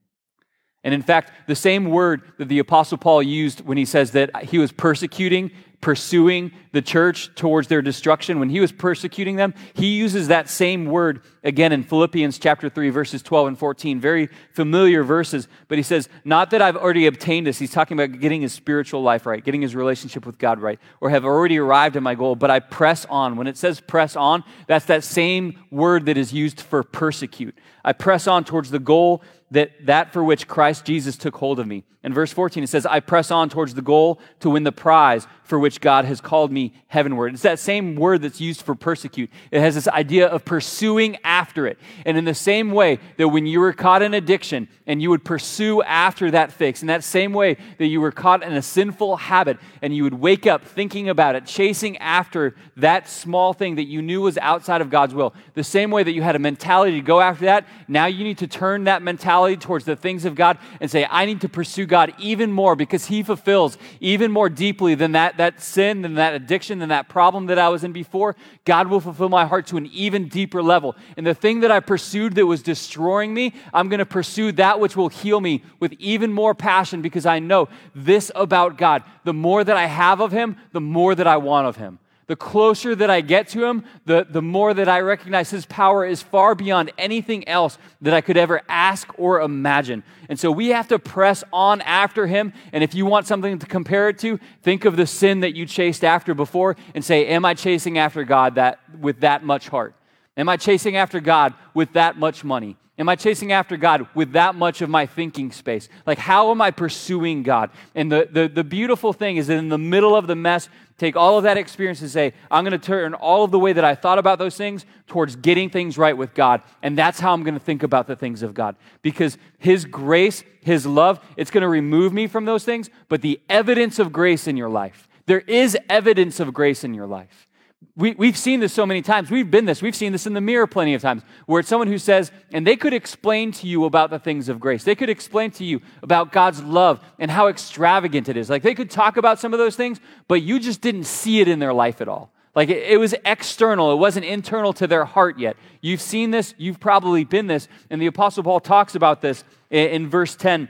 And 0.84 0.94
in 0.94 1.02
fact, 1.02 1.32
the 1.48 1.56
same 1.56 1.86
word 1.86 2.22
that 2.38 2.48
the 2.48 2.60
Apostle 2.60 2.98
Paul 2.98 3.22
used 3.22 3.62
when 3.62 3.78
he 3.78 3.86
says 3.86 4.12
that 4.12 4.46
he 4.46 4.58
was 4.58 4.72
persecuting 4.72 5.52
pursuing 5.82 6.52
the 6.78 6.82
church 6.84 7.34
towards 7.34 7.70
their 7.70 7.82
destruction, 7.82 8.40
when 8.40 8.52
he 8.52 8.60
was 8.60 8.72
persecuting 8.72 9.36
them, 9.36 9.56
he 9.74 9.88
uses 9.88 10.28
that 10.28 10.48
same 10.48 10.86
word 10.86 11.24
again 11.44 11.72
in 11.72 11.82
Philippians 11.82 12.38
chapter 12.38 12.70
3, 12.70 12.92
verses 12.92 13.24
12 13.24 13.48
and 13.48 13.58
14. 13.58 14.00
Very 14.00 14.30
familiar 14.52 15.04
verses, 15.04 15.48
but 15.70 15.80
he 15.80 15.84
says, 15.84 16.08
Not 16.24 16.52
that 16.52 16.62
I've 16.62 16.76
already 16.76 17.08
obtained 17.08 17.48
this. 17.48 17.58
He's 17.58 17.72
talking 17.72 18.00
about 18.00 18.20
getting 18.20 18.44
his 18.44 18.54
spiritual 18.54 19.02
life 19.02 19.26
right, 19.26 19.44
getting 19.44 19.64
his 19.64 19.76
relationship 19.76 20.24
with 20.24 20.38
God 20.38 20.60
right, 20.60 20.80
or 21.02 21.10
have 21.10 21.26
already 21.26 21.58
arrived 21.58 21.96
at 21.96 22.04
my 22.04 22.14
goal, 22.14 22.36
but 22.36 22.52
I 22.52 22.60
press 22.60 23.08
on. 23.10 23.38
When 23.38 23.48
it 23.48 23.58
says 23.58 23.80
press 23.80 24.16
on, 24.16 24.44
that's 24.68 24.86
that 24.86 25.04
same 25.04 25.58
word 25.72 26.06
that 26.06 26.16
is 26.16 26.32
used 26.32 26.62
for 26.62 26.84
persecute. 26.84 27.58
I 27.84 27.94
press 27.94 28.28
on 28.28 28.44
towards 28.44 28.70
the 28.70 28.78
goal 28.78 29.24
that 29.50 29.72
that 29.88 30.14
for 30.14 30.24
which 30.24 30.48
Christ 30.48 30.86
Jesus 30.86 31.18
took 31.18 31.38
hold 31.38 31.60
of 31.60 31.66
me. 31.66 31.86
In 32.04 32.14
verse 32.14 32.32
14, 32.32 32.64
it 32.64 32.68
says, 32.68 32.86
I 32.86 33.00
press 33.00 33.32
on 33.32 33.50
towards 33.50 33.74
the 33.74 33.82
goal 33.82 34.20
to 34.42 34.50
win 34.50 34.64
the 34.64 34.72
prize 34.72 35.28
for 35.44 35.60
which 35.60 35.82
God 35.82 36.06
has 36.06 36.22
called 36.22 36.52
me 36.52 36.67
heavenward. 36.88 37.34
It's 37.34 37.44
that 37.44 37.60
same 37.60 37.96
word 37.96 38.22
that's 38.22 38.42
used 38.42 38.62
for 38.62 38.76
persecute. 38.76 39.30
It 39.52 39.60
has 39.60 39.76
this 39.76 39.88
idea 39.88 40.28
of 40.28 40.46
pursuing 40.46 41.18
after 41.24 41.68
it. 41.68 41.78
And 42.06 42.18
in 42.18 42.26
the 42.26 42.34
same 42.34 42.72
way 42.72 43.00
that 43.18 43.30
when 43.30 43.46
you 43.46 43.60
were 43.60 43.74
caught 43.74 44.02
in 44.02 44.14
addiction 44.14 44.68
and 44.86 45.02
you 45.02 45.10
would 45.10 45.26
pursue 45.26 45.82
after 45.84 46.32
that 46.32 46.52
fix, 46.52 46.82
in 46.82 46.88
that 46.88 47.04
same 47.04 47.34
way 47.34 47.58
that 47.78 47.88
you 47.88 48.02
were 48.02 48.12
caught 48.12 48.44
in 48.44 48.54
a 48.54 48.62
sinful 48.62 49.18
habit 49.18 49.58
and 49.82 49.96
you 49.96 50.04
would 50.04 50.14
wake 50.14 50.48
up 50.48 50.64
thinking 50.64 51.10
about 51.10 51.36
it, 51.36 51.46
chasing 51.46 51.98
after 51.98 52.56
that 52.78 53.10
small 53.10 53.54
thing 53.54 53.76
that 53.76 53.86
you 53.86 54.02
knew 54.02 54.22
was 54.22 54.38
outside 54.38 54.82
of 54.82 54.90
God's 54.90 55.14
will, 55.14 55.34
the 55.54 55.64
same 55.64 55.92
way 55.92 56.04
that 56.04 56.14
you 56.14 56.22
had 56.22 56.36
a 56.36 56.40
mentality 56.40 56.94
to 56.94 57.06
go 57.06 57.20
after 57.20 57.46
that, 57.46 57.66
now 57.88 58.06
you 58.06 58.24
need 58.24 58.38
to 58.40 58.48
turn 58.48 58.86
that 58.86 59.02
mentality 59.02 59.58
towards 59.58 59.86
the 59.86 59.96
things 59.96 60.26
of 60.26 60.36
God 60.36 60.58
and 60.80 60.90
say, 60.90 61.08
I 61.10 61.26
need 61.26 61.42
to 61.42 61.50
pursue 61.50 61.86
God 61.86 62.14
even 62.18 62.52
more 62.52 62.76
because 62.76 63.06
He 63.06 63.24
fulfills 63.24 63.78
even 64.00 64.32
more 64.32 64.50
deeply 64.50 64.96
than 64.96 65.14
that, 65.14 65.38
that 65.38 65.62
sin, 65.62 66.02
than 66.02 66.16
that 66.16 66.34
addiction, 66.34 66.57
than 66.66 66.90
that 66.90 67.10
problem 67.10 67.46
that 67.48 67.60
I 67.60 67.70
was 67.70 67.84
in 67.84 67.92
before. 67.92 68.36
God 68.66 68.88
will 68.88 69.00
fulfill 69.00 69.30
my 69.30 69.46
heart 69.46 69.68
to 69.68 69.78
an 69.78 69.86
even 69.88 70.28
deeper 70.28 70.62
level. 70.62 70.96
And 71.16 71.26
the 71.26 71.34
thing 71.34 71.62
that 71.62 71.72
I 71.72 71.80
pursued 71.80 72.36
that 72.36 72.46
was 72.46 72.62
destroying 72.62 73.34
me, 73.34 73.54
I'm 73.74 73.90
going 73.90 74.00
to 74.00 74.06
pursue 74.06 74.52
that 74.54 74.80
which 74.80 74.96
will 74.96 75.10
heal 75.10 75.40
me 75.40 75.64
with 75.80 75.94
even 76.00 76.34
more 76.34 76.56
passion 76.56 77.02
because 77.02 77.26
I 77.26 77.40
know 77.40 77.70
this 77.94 78.32
about 78.36 78.78
God. 78.78 79.04
The 79.24 79.34
more 79.34 79.64
that 79.64 79.78
I 79.78 79.86
have 79.86 80.22
of 80.22 80.32
Him, 80.32 80.58
the 80.72 80.82
more 80.82 81.16
that 81.16 81.28
I 81.28 81.38
want 81.38 81.68
of 81.68 81.78
Him. 81.78 82.00
The 82.28 82.36
closer 82.36 82.94
that 82.94 83.10
I 83.10 83.22
get 83.22 83.48
to 83.50 83.66
him, 83.66 83.86
the, 84.06 84.28
the 84.30 84.42
more 84.42 84.74
that 84.74 84.90
I 84.90 85.00
recognize 85.00 85.50
his 85.50 85.66
power 85.66 86.06
is 86.06 86.22
far 86.22 86.56
beyond 86.56 86.92
anything 86.98 87.48
else 87.48 87.78
that 88.02 88.14
I 88.14 88.20
could 88.20 88.36
ever 88.36 88.62
ask 88.68 89.18
or 89.18 89.40
imagine. 89.40 90.04
And 90.28 90.38
so 90.38 90.52
we 90.52 90.68
have 90.70 90.90
to 90.90 91.00
press 91.00 91.46
on 91.54 91.80
after 91.82 92.28
him. 92.28 92.52
And 92.74 92.84
if 92.84 92.94
you 92.94 93.06
want 93.06 93.28
something 93.28 93.60
to 93.60 93.66
compare 93.66 94.10
it 94.10 94.20
to, 94.20 94.40
think 94.62 94.84
of 94.84 94.98
the 94.98 95.08
sin 95.08 95.40
that 95.40 95.56
you 95.56 95.66
chased 95.66 96.04
after 96.04 96.34
before 96.34 96.76
and 96.94 97.04
say, 97.04 97.28
Am 97.28 97.46
I 97.46 97.54
chasing 97.54 97.98
after 97.98 98.26
God 98.26 98.56
that, 98.56 98.80
with 99.00 99.22
that 99.22 99.46
much 99.46 99.70
heart? 99.70 99.96
Am 100.36 100.50
I 100.50 100.58
chasing 100.58 100.98
after 100.98 101.22
God 101.22 101.54
with 101.74 101.94
that 101.94 102.18
much 102.18 102.44
money? 102.44 102.76
Am 103.00 103.08
I 103.08 103.16
chasing 103.16 103.52
after 103.52 103.78
God 103.78 104.08
with 104.16 104.32
that 104.32 104.56
much 104.56 104.82
of 104.82 104.90
my 104.90 105.06
thinking 105.06 105.52
space? 105.52 105.88
Like, 106.08 106.18
how 106.18 106.50
am 106.50 106.62
I 106.62 106.72
pursuing 106.72 107.44
God? 107.44 107.70
And 107.94 108.12
the, 108.12 108.28
the, 108.32 108.48
the 108.48 108.64
beautiful 108.64 109.14
thing 109.14 109.38
is 109.38 109.48
that 109.48 109.58
in 109.58 109.70
the 109.70 109.78
middle 109.78 110.16
of 110.16 110.26
the 110.26 110.36
mess, 110.36 110.68
take 110.98 111.16
all 111.16 111.38
of 111.38 111.44
that 111.44 111.58
experience 111.58 112.02
and 112.02 112.10
say, 112.10 112.34
I'm 112.50 112.64
going 112.64 112.72
to 112.72 112.84
turn 112.84 113.14
all 113.14 113.44
of 113.44 113.52
the 113.52 113.60
way 113.60 113.72
that 113.72 113.86
I 113.86 113.94
thought 113.94 114.18
about 114.18 114.40
those 114.40 114.58
things 114.58 114.84
towards 115.06 115.36
getting 115.36 115.70
things 115.70 115.96
right 116.00 116.18
with 116.18 116.34
God. 116.34 116.64
And 116.82 116.98
that's 116.98 117.20
how 117.20 117.34
I'm 117.34 117.44
going 117.44 117.54
to 117.54 117.60
think 117.60 117.84
about 117.84 118.08
the 118.08 118.16
things 118.16 118.42
of 118.42 118.56
God. 118.56 118.76
Because 119.04 119.38
His 119.60 119.86
grace, 119.86 120.44
His 120.62 120.88
love, 120.88 121.20
it's 121.36 121.52
going 121.52 121.62
to 121.62 121.68
remove 121.68 122.14
me 122.14 122.26
from 122.26 122.46
those 122.46 122.64
things, 122.64 122.90
but 123.10 123.22
the 123.22 123.40
evidence 123.48 124.00
of 124.00 124.12
grace 124.12 124.48
in 124.48 124.58
your 124.58 124.70
life, 124.70 125.08
there 125.28 125.42
is 125.42 125.78
evidence 125.88 126.40
of 126.40 126.52
grace 126.52 126.84
in 126.84 126.96
your 126.96 127.06
life. 127.06 127.48
We, 127.96 128.14
we've 128.14 128.38
seen 128.38 128.60
this 128.60 128.74
so 128.74 128.86
many 128.86 129.02
times. 129.02 129.30
We've 129.30 129.50
been 129.50 129.66
this. 129.66 129.82
We've 129.82 129.96
seen 129.96 130.12
this 130.12 130.28
in 130.28 130.34
the 130.34 130.42
mirror 130.42 130.68
plenty 130.68 130.94
of 130.94 131.02
times, 131.02 131.24
where 131.46 131.60
it's 131.60 131.70
someone 131.70 131.88
who 131.88 131.98
says, 131.98 132.32
and 132.52 132.66
they 132.66 132.76
could 132.76 132.94
explain 132.94 133.52
to 133.54 133.68
you 133.68 133.86
about 133.86 134.10
the 134.10 134.20
things 134.20 134.50
of 134.50 134.60
grace. 134.60 134.84
They 134.84 134.96
could 134.96 135.10
explain 135.10 135.52
to 135.52 135.64
you 135.64 135.82
about 136.02 136.32
God's 136.32 136.62
love 136.64 137.00
and 137.20 137.30
how 137.30 137.48
extravagant 137.48 138.30
it 138.30 138.38
is. 138.38 138.50
Like 138.50 138.64
they 138.64 138.76
could 138.76 138.90
talk 138.90 139.18
about 139.18 139.40
some 139.40 139.54
of 139.54 139.60
those 139.60 139.76
things, 139.76 140.00
but 140.28 140.42
you 140.42 140.60
just 140.60 140.82
didn't 140.82 141.06
see 141.06 141.40
it 141.40 141.48
in 141.48 141.60
their 141.60 141.74
life 141.74 142.02
at 142.02 142.08
all. 142.08 142.32
Like 142.56 142.70
it, 142.70 142.84
it 142.84 142.98
was 142.98 143.14
external, 143.26 143.92
it 143.92 143.98
wasn't 143.98 144.26
internal 144.26 144.74
to 144.74 144.88
their 144.88 145.06
heart 145.06 145.38
yet. 145.38 145.58
You've 145.82 146.02
seen 146.02 146.32
this, 146.32 146.56
you've 146.58 146.80
probably 146.80 147.24
been 147.24 147.46
this. 147.46 147.68
And 147.90 148.02
the 148.02 148.08
Apostle 148.08 148.44
Paul 148.44 148.60
talks 148.60 148.96
about 148.96 149.22
this 149.22 149.44
in, 149.70 149.90
in 149.90 150.10
verse 150.10 150.36
10 150.36 150.68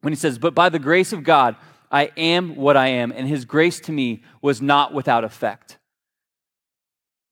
when 0.00 0.12
he 0.12 0.16
says, 0.16 0.38
But 0.38 0.54
by 0.54 0.70
the 0.70 0.78
grace 0.78 1.12
of 1.12 1.22
God, 1.22 1.56
I 1.90 2.10
am 2.16 2.54
what 2.54 2.76
I 2.76 2.88
am, 2.88 3.12
and 3.12 3.26
his 3.26 3.44
grace 3.44 3.80
to 3.80 3.92
me 3.92 4.22
was 4.40 4.62
not 4.62 4.94
without 4.94 5.24
effect. 5.24 5.78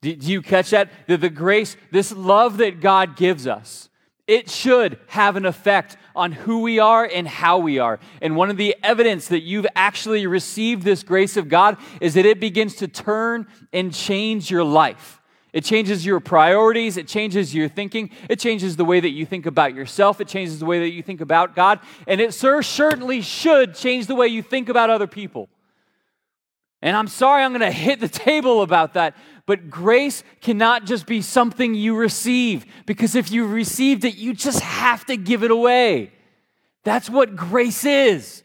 Do, 0.00 0.10
you 0.10 0.42
catch 0.42 0.70
that? 0.70 0.90
The, 1.06 1.16
the 1.16 1.30
grace, 1.30 1.76
this 1.90 2.12
love 2.12 2.58
that 2.58 2.80
God 2.80 3.16
gives 3.16 3.46
us, 3.46 3.88
it 4.26 4.50
should 4.50 4.98
have 5.08 5.36
an 5.36 5.46
effect 5.46 5.96
on 6.14 6.32
who 6.32 6.60
we 6.60 6.78
are 6.78 7.04
and 7.04 7.26
how 7.26 7.58
we 7.58 7.78
are. 7.78 7.98
And 8.20 8.36
one 8.36 8.50
of 8.50 8.58
the 8.58 8.76
evidence 8.82 9.28
that 9.28 9.40
you've 9.40 9.66
actually 9.74 10.26
received 10.26 10.82
this 10.82 11.02
grace 11.02 11.36
of 11.36 11.48
God 11.48 11.78
is 12.00 12.14
that 12.14 12.26
it 12.26 12.38
begins 12.38 12.76
to 12.76 12.88
turn 12.88 13.46
and 13.72 13.92
change 13.92 14.50
your 14.50 14.64
life. 14.64 15.20
It 15.52 15.64
changes 15.64 16.04
your 16.04 16.20
priorities. 16.20 16.98
It 16.98 17.08
changes 17.08 17.54
your 17.54 17.68
thinking. 17.68 18.10
It 18.28 18.38
changes 18.38 18.76
the 18.76 18.84
way 18.84 19.00
that 19.00 19.10
you 19.10 19.24
think 19.24 19.46
about 19.46 19.74
yourself. 19.74 20.20
It 20.20 20.28
changes 20.28 20.58
the 20.58 20.66
way 20.66 20.80
that 20.80 20.90
you 20.90 21.02
think 21.02 21.22
about 21.22 21.56
God. 21.56 21.80
And 22.06 22.20
it 22.20 22.34
certainly 22.34 23.22
should 23.22 23.74
change 23.74 24.06
the 24.06 24.14
way 24.14 24.28
you 24.28 24.42
think 24.42 24.68
about 24.68 24.90
other 24.90 25.06
people. 25.06 25.48
And 26.80 26.96
I'm 26.96 27.08
sorry 27.08 27.42
I'm 27.42 27.52
going 27.52 27.60
to 27.70 27.70
hit 27.70 28.00
the 28.00 28.08
table 28.08 28.62
about 28.62 28.94
that, 28.94 29.16
but 29.46 29.70
grace 29.70 30.22
cannot 30.40 30.84
just 30.84 31.06
be 31.06 31.22
something 31.22 31.74
you 31.74 31.96
receive, 31.96 32.66
because 32.86 33.14
if 33.14 33.30
you 33.30 33.46
received 33.46 34.04
it, 34.04 34.16
you 34.16 34.34
just 34.34 34.60
have 34.60 35.06
to 35.06 35.16
give 35.16 35.42
it 35.42 35.50
away. 35.50 36.12
That's 36.84 37.10
what 37.10 37.36
grace 37.36 37.84
is. 37.84 38.42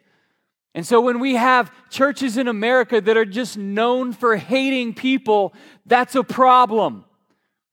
And 0.75 0.85
so 0.85 1.01
when 1.01 1.19
we 1.19 1.35
have 1.35 1.71
churches 1.89 2.37
in 2.37 2.47
America 2.47 2.99
that 2.99 3.15
are 3.15 3.25
just 3.25 3.57
known 3.57 4.11
for 4.11 4.35
hating 4.37 4.95
people, 4.95 5.53
that's 5.85 6.15
a 6.15 6.23
problem. 6.23 7.05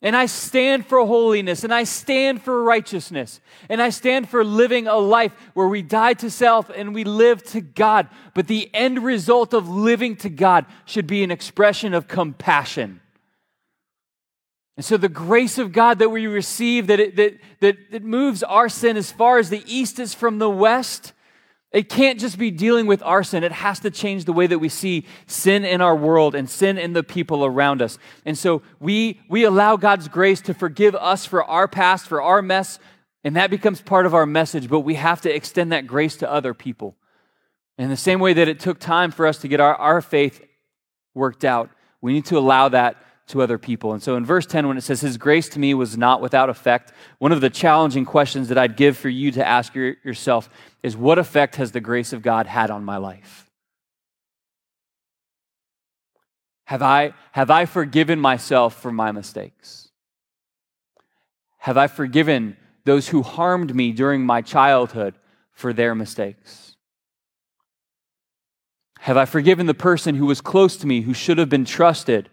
And 0.02 0.16
I 0.16 0.26
stand 0.26 0.86
for 0.86 1.04
holiness 1.04 1.62
and 1.62 1.74
I 1.74 1.84
stand 1.84 2.40
for 2.40 2.62
righteousness 2.62 3.40
and 3.68 3.82
I 3.82 3.90
stand 3.90 4.30
for 4.30 4.42
living 4.42 4.86
a 4.86 4.96
life 4.96 5.32
where 5.52 5.68
we 5.68 5.82
die 5.82 6.14
to 6.14 6.30
self 6.30 6.70
and 6.70 6.94
we 6.94 7.04
live 7.04 7.42
to 7.48 7.60
God. 7.60 8.08
But 8.34 8.46
the 8.46 8.70
end 8.72 9.04
result 9.04 9.52
of 9.52 9.68
living 9.68 10.16
to 10.16 10.30
God 10.30 10.64
should 10.86 11.06
be 11.06 11.22
an 11.22 11.30
expression 11.30 11.92
of 11.92 12.08
compassion. 12.08 13.00
And 14.78 14.84
so 14.84 14.96
the 14.96 15.10
grace 15.10 15.58
of 15.58 15.72
God 15.72 15.98
that 15.98 16.08
we 16.08 16.26
receive, 16.26 16.86
that 16.86 16.98
it, 16.98 17.16
that, 17.16 17.38
that 17.60 17.76
it 17.90 18.02
moves 18.02 18.42
our 18.42 18.70
sin 18.70 18.96
as 18.96 19.12
far 19.12 19.38
as 19.38 19.50
the 19.50 19.62
east 19.66 19.98
is 19.98 20.14
from 20.14 20.38
the 20.38 20.48
west, 20.48 21.12
it 21.72 21.88
can't 21.88 22.18
just 22.18 22.36
be 22.36 22.50
dealing 22.50 22.86
with 22.86 23.00
our 23.02 23.22
sin. 23.22 23.44
It 23.44 23.52
has 23.52 23.78
to 23.80 23.90
change 23.90 24.24
the 24.24 24.32
way 24.32 24.48
that 24.48 24.58
we 24.58 24.68
see 24.68 25.06
sin 25.26 25.64
in 25.64 25.80
our 25.80 25.94
world 25.94 26.34
and 26.34 26.50
sin 26.50 26.78
in 26.78 26.94
the 26.94 27.04
people 27.04 27.44
around 27.44 27.80
us. 27.80 27.96
And 28.24 28.36
so 28.36 28.62
we, 28.80 29.20
we 29.28 29.44
allow 29.44 29.76
God's 29.76 30.08
grace 30.08 30.40
to 30.42 30.54
forgive 30.54 30.96
us 30.96 31.26
for 31.26 31.44
our 31.44 31.68
past, 31.68 32.08
for 32.08 32.20
our 32.20 32.42
mess, 32.42 32.80
and 33.22 33.36
that 33.36 33.50
becomes 33.50 33.80
part 33.82 34.06
of 34.06 34.14
our 34.14 34.26
message, 34.26 34.68
but 34.68 34.80
we 34.80 34.94
have 34.94 35.20
to 35.20 35.34
extend 35.34 35.72
that 35.72 35.86
grace 35.86 36.16
to 36.16 36.30
other 36.30 36.54
people. 36.54 36.96
In 37.78 37.88
the 37.88 37.96
same 37.96 38.18
way 38.18 38.32
that 38.32 38.48
it 38.48 38.58
took 38.58 38.80
time 38.80 39.12
for 39.12 39.26
us 39.26 39.38
to 39.38 39.48
get 39.48 39.60
our, 39.60 39.74
our 39.74 40.00
faith 40.00 40.44
worked 41.14 41.44
out, 41.44 41.70
we 42.00 42.12
need 42.12 42.24
to 42.26 42.38
allow 42.38 42.68
that 42.70 42.96
to 43.30 43.42
other 43.42 43.58
people. 43.58 43.92
And 43.92 44.02
so 44.02 44.16
in 44.16 44.24
verse 44.24 44.46
10, 44.46 44.68
when 44.68 44.76
it 44.76 44.82
says, 44.82 45.00
His 45.00 45.16
grace 45.16 45.48
to 45.50 45.58
me 45.58 45.74
was 45.74 45.96
not 45.96 46.20
without 46.20 46.48
effect, 46.48 46.92
one 47.18 47.32
of 47.32 47.40
the 47.40 47.50
challenging 47.50 48.04
questions 48.04 48.48
that 48.48 48.58
I'd 48.58 48.76
give 48.76 48.96
for 48.96 49.08
you 49.08 49.32
to 49.32 49.46
ask 49.46 49.74
your, 49.74 49.96
yourself 50.04 50.48
is, 50.82 50.96
What 50.96 51.18
effect 51.18 51.56
has 51.56 51.72
the 51.72 51.80
grace 51.80 52.12
of 52.12 52.22
God 52.22 52.46
had 52.46 52.70
on 52.70 52.84
my 52.84 52.96
life? 52.96 53.50
Have 56.64 56.82
I, 56.82 57.14
have 57.32 57.50
I 57.50 57.64
forgiven 57.64 58.20
myself 58.20 58.80
for 58.80 58.92
my 58.92 59.10
mistakes? 59.10 59.88
Have 61.58 61.76
I 61.76 61.88
forgiven 61.88 62.56
those 62.84 63.08
who 63.08 63.22
harmed 63.22 63.74
me 63.74 63.92
during 63.92 64.24
my 64.24 64.40
childhood 64.40 65.14
for 65.52 65.72
their 65.72 65.94
mistakes? 65.94 66.76
Have 69.00 69.16
I 69.16 69.24
forgiven 69.24 69.66
the 69.66 69.74
person 69.74 70.14
who 70.14 70.26
was 70.26 70.40
close 70.40 70.76
to 70.76 70.86
me 70.86 71.00
who 71.00 71.14
should 71.14 71.38
have 71.38 71.48
been 71.48 71.64
trusted 71.64 72.28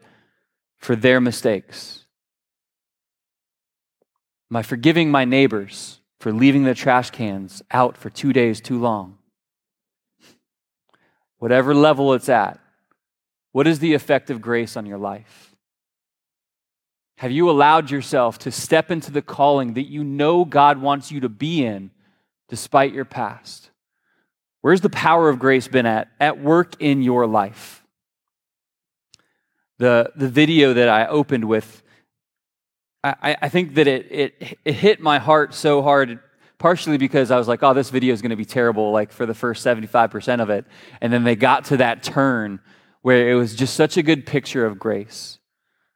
for 0.78 0.96
their 0.96 1.20
mistakes? 1.20 2.06
Am 4.50 4.58
I 4.58 4.64
forgiving 4.64 5.12
my 5.12 5.26
neighbors 5.26 6.00
for 6.20 6.32
leaving 6.32 6.64
the 6.64 6.74
trash 6.74 7.10
cans 7.10 7.62
out 7.72 7.98
for 7.98 8.10
two 8.10 8.34
days 8.34 8.62
too 8.62 8.80
long? 8.80 9.18
Whatever 11.40 11.76
level 11.76 12.14
it's 12.14 12.30
at, 12.30 12.60
what 13.52 13.68
is 13.68 13.80
the 13.80 13.94
effect 13.94 14.30
of 14.30 14.42
grace 14.42 14.78
on 14.78 14.86
your 14.86 14.98
life? 14.98 15.56
Have 17.18 17.32
you 17.32 17.50
allowed 17.50 17.90
yourself 17.90 18.38
to 18.40 18.52
step 18.52 18.92
into 18.92 19.12
the 19.12 19.24
calling 19.24 19.74
that 19.74 19.90
you 19.90 20.04
know 20.04 20.46
God 20.46 20.80
wants 20.80 21.12
you 21.12 21.22
to 21.22 21.30
be 21.30 21.66
in 21.66 21.90
despite 22.48 22.94
your 22.94 23.06
past? 23.06 23.72
Where's 24.62 24.82
the 24.82 24.90
power 24.90 25.30
of 25.30 25.40
grace 25.40 25.68
been 25.68 25.86
at? 25.86 26.10
At 26.20 26.40
work 26.40 26.76
in 26.80 27.02
your 27.02 27.26
life. 27.26 27.84
The, 29.80 30.12
the 30.16 30.28
video 30.28 30.74
that 30.74 30.90
I 30.90 31.08
opened 31.08 31.46
with, 31.46 31.84
I, 33.04 33.38
I 33.42 33.50
think 33.50 33.76
that 33.76 33.88
it, 33.88 34.08
it, 34.12 34.60
it 34.66 34.74
hit 34.74 35.00
my 35.00 35.20
heart 35.20 35.54
so 35.54 35.82
hard, 35.82 36.20
partially 36.58 36.98
because 36.98 37.30
I 37.32 37.38
was 37.38 37.48
like, 37.48 37.62
oh, 37.64 37.74
this 37.74 37.90
video 37.90 38.14
is 38.14 38.22
going 38.22 38.32
to 38.32 38.36
be 38.36 38.46
terrible, 38.46 38.92
like 38.92 39.12
for 39.12 39.26
the 39.26 39.36
first 39.36 39.66
75% 39.66 40.42
of 40.42 40.50
it. 40.50 40.66
And 41.00 41.14
then 41.14 41.24
they 41.24 41.36
got 41.36 41.66
to 41.66 41.78
that 41.78 42.04
turn 42.04 42.60
where 43.02 43.30
it 43.30 43.36
was 43.36 43.56
just 43.56 43.76
such 43.76 43.98
a 43.98 44.04
good 44.04 44.26
picture 44.26 44.66
of 44.66 44.80
grace. 44.80 45.40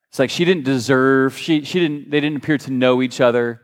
It's 0.09 0.19
like 0.19 0.29
she 0.29 0.45
didn't 0.45 0.63
deserve, 0.63 1.37
she, 1.37 1.63
she 1.63 1.79
didn't, 1.79 2.11
they 2.11 2.19
didn't 2.19 2.37
appear 2.37 2.57
to 2.59 2.71
know 2.71 3.01
each 3.01 3.19
other, 3.19 3.61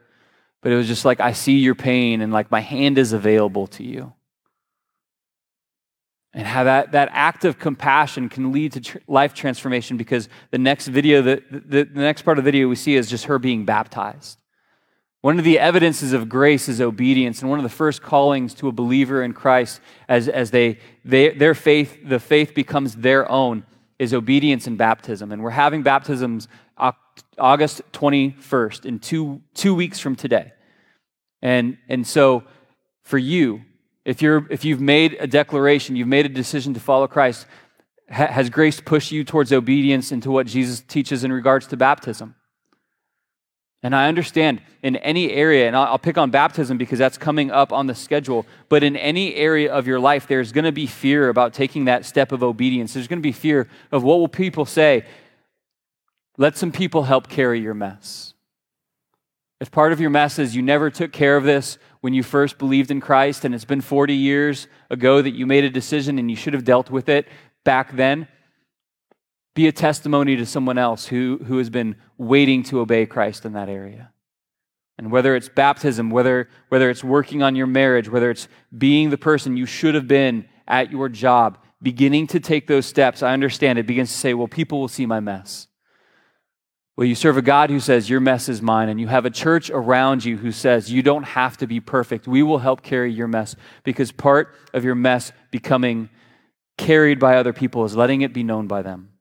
but 0.61 0.71
it 0.71 0.75
was 0.75 0.87
just 0.87 1.05
like, 1.05 1.19
I 1.19 1.33
see 1.33 1.57
your 1.57 1.75
pain 1.75 2.21
and 2.21 2.33
like 2.33 2.49
my 2.49 2.61
hand 2.61 2.97
is 2.97 3.13
available 3.13 3.67
to 3.67 3.83
you. 3.83 4.13
And 6.37 6.45
how 6.45 6.65
that, 6.65 6.91
that 6.91 7.09
act 7.13 7.45
of 7.45 7.57
compassion 7.57 8.29
can 8.29 8.51
lead 8.51 8.73
to 8.73 8.81
tr- 8.81 8.99
life 9.07 9.33
transformation 9.33 9.97
because 9.97 10.29
the 10.51 10.59
next 10.59 10.87
video, 10.87 11.23
the, 11.23 11.41
the, 11.49 11.83
the 11.85 11.99
next 11.99 12.21
part 12.21 12.37
of 12.37 12.45
the 12.45 12.51
video 12.51 12.67
we 12.67 12.75
see 12.75 12.93
is 12.93 13.09
just 13.09 13.25
her 13.25 13.39
being 13.39 13.65
baptized. 13.65 14.37
One 15.21 15.39
of 15.39 15.45
the 15.45 15.57
evidences 15.57 16.13
of 16.13 16.29
grace 16.29 16.69
is 16.69 16.79
obedience, 16.79 17.41
and 17.41 17.49
one 17.49 17.57
of 17.57 17.63
the 17.63 17.69
first 17.69 18.03
callings 18.03 18.53
to 18.53 18.67
a 18.67 18.71
believer 18.71 19.23
in 19.23 19.33
Christ 19.33 19.81
as, 20.07 20.27
as 20.27 20.51
they, 20.51 20.77
they, 21.03 21.29
their 21.29 21.55
faith, 21.55 21.97
the 22.07 22.19
faith 22.19 22.53
becomes 22.53 22.93
their 22.97 23.27
own, 23.31 23.65
is 23.97 24.13
obedience 24.13 24.67
and 24.67 24.77
baptism. 24.77 25.31
And 25.31 25.41
we're 25.41 25.49
having 25.49 25.81
baptisms 25.81 26.47
August 27.39 27.81
21st, 27.93 28.85
in 28.85 28.99
two, 28.99 29.41
two 29.55 29.73
weeks 29.73 29.99
from 29.99 30.15
today. 30.15 30.53
And, 31.41 31.79
and 31.89 32.05
so 32.05 32.43
for 33.01 33.17
you, 33.17 33.63
if, 34.07 34.21
you're, 34.21 34.47
if 34.49 34.63
you've 34.63 34.79
made 34.79 35.17
a 35.19 35.27
declaration, 35.27 35.97
you've 35.97 36.07
made 36.07 36.25
a 36.25 36.29
decision 36.29 36.73
to 36.75 36.79
follow 36.79 37.07
Christ, 37.07 37.45
ha, 38.09 38.27
has 38.27 38.49
grace 38.49 38.79
pushed 38.79 39.11
you 39.11 39.25
towards 39.25 39.51
obedience 39.51 40.13
into 40.13 40.31
what 40.31 40.47
Jesus 40.47 40.79
teaches 40.79 41.25
in 41.25 41.33
regards 41.33 41.67
to 41.67 41.77
baptism? 41.77 42.33
And 43.83 43.93
I 43.93 44.07
understand 44.07 44.61
in 44.81 44.95
any 44.95 45.33
area, 45.33 45.67
and 45.67 45.75
I'll, 45.75 45.99
pick 45.99 46.17
on 46.17 46.31
baptism 46.31 46.77
because 46.77 46.97
that's 46.97 47.17
coming 47.17 47.51
up 47.51 47.73
on 47.73 47.87
the 47.87 47.93
schedule, 47.93 48.45
but 48.69 48.81
in 48.81 48.95
any 48.95 49.35
area 49.35 49.71
of 49.71 49.87
your 49.87 49.99
life, 49.99 50.25
there's 50.25 50.53
going 50.53 50.65
to 50.65 50.71
be 50.71 50.87
fear 50.87 51.27
about 51.27 51.53
taking 51.53 51.85
that 51.85 52.05
step 52.05 52.31
of 52.31 52.41
obedience. 52.41 52.93
There's 52.93 53.09
going 53.09 53.19
to 53.19 53.23
be 53.23 53.33
fear 53.33 53.67
of 53.91 54.03
what 54.03 54.19
will 54.19 54.29
people 54.29 54.63
say. 54.63 55.05
Let 56.37 56.55
some 56.55 56.71
people 56.71 57.03
help 57.03 57.27
carry 57.27 57.59
your 57.59 57.73
mess. 57.73 58.33
If 59.59 59.69
part 59.69 59.91
of 59.91 59.99
your 59.99 60.11
mess 60.11 60.39
is 60.39 60.55
you 60.55 60.61
never 60.61 60.89
took 60.89 61.11
care 61.11 61.35
of 61.35 61.43
this 61.43 61.77
when 62.01 62.13
you 62.13 62.23
first 62.23 62.57
believed 62.57 62.91
in 62.91 63.01
Christ, 63.01 63.45
and 63.45 63.53
it's 63.53 63.65
been 63.65 63.81
40 63.81 64.13
years 64.13 64.67
ago 64.89 65.21
that 65.21 65.31
you 65.31 65.45
made 65.45 65.63
a 65.63 65.69
decision 65.69 66.19
and 66.19 66.29
you 66.29 66.37
should 66.37 66.53
have 66.53 66.63
dealt 66.63 66.89
with 66.89 67.09
it 67.09 67.27
back 67.63 67.95
then, 67.95 68.27
be 69.55 69.67
a 69.67 69.71
testimony 69.71 70.35
to 70.35 70.45
someone 70.45 70.77
else 70.77 71.07
who, 71.07 71.39
who 71.47 71.57
has 71.57 71.69
been 71.69 71.95
waiting 72.17 72.63
to 72.63 72.79
obey 72.79 73.05
Christ 73.05 73.45
in 73.45 73.53
that 73.53 73.69
area. 73.69 74.11
And 74.97 75.11
whether 75.11 75.35
it's 75.35 75.49
baptism, 75.49 76.09
whether, 76.09 76.49
whether 76.69 76.89
it's 76.89 77.03
working 77.03 77.43
on 77.43 77.55
your 77.55 77.67
marriage, 77.67 78.09
whether 78.09 78.31
it's 78.31 78.47
being 78.75 79.09
the 79.09 79.17
person 79.17 79.57
you 79.57 79.65
should 79.65 79.95
have 79.95 80.07
been 80.07 80.47
at 80.67 80.91
your 80.91 81.09
job, 81.09 81.59
beginning 81.81 82.27
to 82.27 82.39
take 82.39 82.67
those 82.67 82.85
steps, 82.85 83.21
I 83.21 83.33
understand 83.33 83.77
it 83.77 83.87
begins 83.87 84.11
to 84.11 84.17
say, 84.17 84.33
well, 84.33 84.47
people 84.47 84.79
will 84.79 84.87
see 84.87 85.05
my 85.05 85.19
mess. 85.19 85.67
Well, 86.97 87.07
you 87.07 87.15
serve 87.15 87.37
a 87.37 87.41
God 87.41 87.69
who 87.69 87.79
says, 87.79 88.09
Your 88.09 88.19
mess 88.19 88.49
is 88.49 88.61
mine, 88.61 88.89
and 88.89 88.99
you 88.99 89.07
have 89.07 89.25
a 89.25 89.29
church 89.29 89.69
around 89.69 90.25
you 90.25 90.35
who 90.35 90.51
says, 90.51 90.91
You 90.91 91.01
don't 91.01 91.23
have 91.23 91.55
to 91.57 91.67
be 91.67 91.79
perfect. 91.79 92.27
We 92.27 92.43
will 92.43 92.57
help 92.57 92.81
carry 92.81 93.13
your 93.13 93.27
mess 93.27 93.55
because 93.83 94.11
part 94.11 94.53
of 94.73 94.83
your 94.83 94.95
mess 94.95 95.31
becoming 95.51 96.09
carried 96.77 97.19
by 97.19 97.37
other 97.37 97.53
people 97.53 97.85
is 97.85 97.95
letting 97.95 98.21
it 98.21 98.33
be 98.33 98.43
known 98.43 98.67
by 98.67 98.81
them 98.81 99.11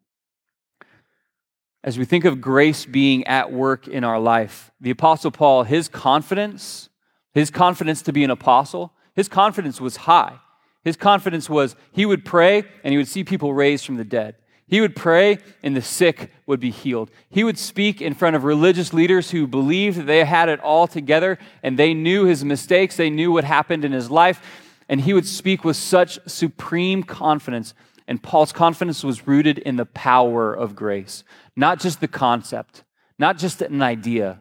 as 1.86 1.96
we 1.96 2.04
think 2.04 2.24
of 2.24 2.40
grace 2.40 2.84
being 2.84 3.24
at 3.28 3.52
work 3.52 3.86
in 3.86 4.02
our 4.02 4.18
life, 4.18 4.72
the 4.80 4.90
Apostle 4.90 5.30
Paul, 5.30 5.62
his 5.62 5.88
confidence, 5.88 6.88
his 7.32 7.48
confidence 7.48 8.02
to 8.02 8.12
be 8.12 8.24
an 8.24 8.30
apostle, 8.30 8.92
his 9.14 9.28
confidence 9.28 9.80
was 9.80 9.96
high. 9.98 10.40
His 10.82 10.96
confidence 10.96 11.48
was 11.48 11.76
he 11.92 12.04
would 12.04 12.24
pray 12.24 12.64
and 12.82 12.92
he 12.92 12.98
would 12.98 13.08
see 13.08 13.22
people 13.22 13.54
raised 13.54 13.86
from 13.86 13.96
the 13.96 14.04
dead. 14.04 14.34
He 14.68 14.80
would 14.80 14.96
pray 14.96 15.38
and 15.62 15.76
the 15.76 15.82
sick 15.82 16.32
would 16.46 16.58
be 16.58 16.70
healed. 16.70 17.10
He 17.30 17.44
would 17.44 17.58
speak 17.58 18.02
in 18.02 18.14
front 18.14 18.34
of 18.34 18.44
religious 18.44 18.92
leaders 18.92 19.30
who 19.30 19.46
believed 19.46 19.98
that 19.98 20.06
they 20.06 20.24
had 20.24 20.48
it 20.48 20.60
all 20.60 20.86
together 20.88 21.38
and 21.62 21.78
they 21.78 21.94
knew 21.94 22.24
his 22.24 22.44
mistakes, 22.44 22.96
they 22.96 23.10
knew 23.10 23.30
what 23.30 23.44
happened 23.44 23.84
in 23.84 23.92
his 23.92 24.10
life, 24.10 24.40
and 24.88 25.00
he 25.00 25.12
would 25.12 25.26
speak 25.26 25.64
with 25.64 25.76
such 25.76 26.18
supreme 26.26 27.02
confidence. 27.02 27.74
And 28.08 28.22
Paul's 28.22 28.52
confidence 28.52 29.04
was 29.04 29.26
rooted 29.26 29.58
in 29.58 29.76
the 29.76 29.86
power 29.86 30.52
of 30.52 30.76
grace. 30.76 31.24
Not 31.54 31.80
just 31.80 32.00
the 32.00 32.08
concept, 32.08 32.84
not 33.18 33.38
just 33.38 33.62
an 33.62 33.82
idea, 33.82 34.40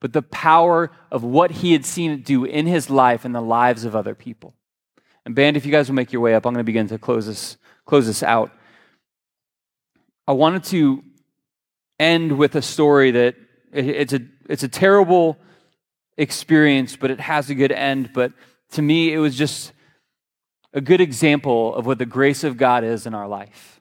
but 0.00 0.12
the 0.12 0.22
power 0.22 0.90
of 1.10 1.22
what 1.22 1.50
he 1.50 1.72
had 1.72 1.84
seen 1.84 2.10
it 2.10 2.24
do 2.24 2.44
in 2.44 2.66
his 2.66 2.90
life 2.90 3.24
and 3.24 3.34
the 3.34 3.40
lives 3.40 3.84
of 3.84 3.96
other 3.96 4.14
people. 4.14 4.54
And 5.24 5.34
band, 5.34 5.56
if 5.56 5.66
you 5.66 5.72
guys 5.72 5.88
will 5.88 5.96
make 5.96 6.12
your 6.12 6.22
way 6.22 6.34
up, 6.34 6.46
I'm 6.46 6.52
going 6.52 6.60
to 6.60 6.64
begin 6.64 6.88
to 6.88 6.98
close 6.98 7.26
this, 7.26 7.56
close 7.84 8.06
this 8.06 8.22
out. 8.22 8.52
I 10.28 10.32
wanted 10.32 10.64
to 10.64 11.04
end 12.00 12.36
with 12.36 12.56
a 12.56 12.62
story 12.62 13.12
that 13.12 13.36
it's 13.72 14.12
a, 14.12 14.20
it's 14.48 14.64
a 14.64 14.68
terrible 14.68 15.38
experience, 16.16 16.96
but 16.96 17.10
it 17.10 17.20
has 17.20 17.48
a 17.50 17.54
good 17.54 17.70
end. 17.70 18.10
But 18.12 18.32
to 18.72 18.82
me, 18.82 19.12
it 19.12 19.18
was 19.18 19.36
just 19.36 19.72
a 20.72 20.80
good 20.80 21.00
example 21.00 21.74
of 21.74 21.86
what 21.86 21.98
the 21.98 22.06
grace 22.06 22.42
of 22.42 22.56
God 22.56 22.82
is 22.82 23.06
in 23.06 23.14
our 23.14 23.28
life. 23.28 23.80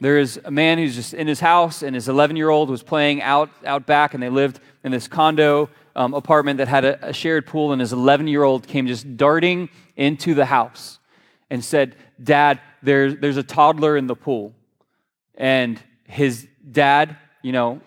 There 0.00 0.18
is 0.18 0.38
a 0.44 0.50
man 0.50 0.78
who's 0.78 0.94
just 0.94 1.14
in 1.14 1.26
his 1.26 1.40
house, 1.40 1.82
and 1.82 1.94
his 1.94 2.08
11 2.08 2.36
year 2.36 2.50
old 2.50 2.70
was 2.70 2.82
playing 2.82 3.22
out, 3.22 3.50
out 3.64 3.86
back, 3.86 4.14
and 4.14 4.22
they 4.22 4.28
lived 4.28 4.60
in 4.84 4.92
this 4.92 5.08
condo 5.08 5.70
um, 5.96 6.14
apartment 6.14 6.58
that 6.58 6.68
had 6.68 6.84
a, 6.84 7.08
a 7.08 7.12
shared 7.12 7.46
pool, 7.46 7.72
and 7.72 7.80
his 7.80 7.92
11 7.92 8.28
year 8.28 8.44
old 8.44 8.66
came 8.66 8.86
just 8.86 9.16
darting 9.16 9.70
into 9.96 10.34
the 10.34 10.44
house 10.44 10.98
and 11.50 11.64
said, 11.64 11.96
Dad, 12.22 12.60
there's, 12.82 13.16
there's 13.16 13.38
a 13.38 13.42
toddler 13.42 13.96
in 13.96 14.06
the 14.06 14.14
pool. 14.14 14.54
And 15.38 15.80
his 16.04 16.46
dad, 16.70 17.16
you 17.42 17.52
know, 17.52 17.80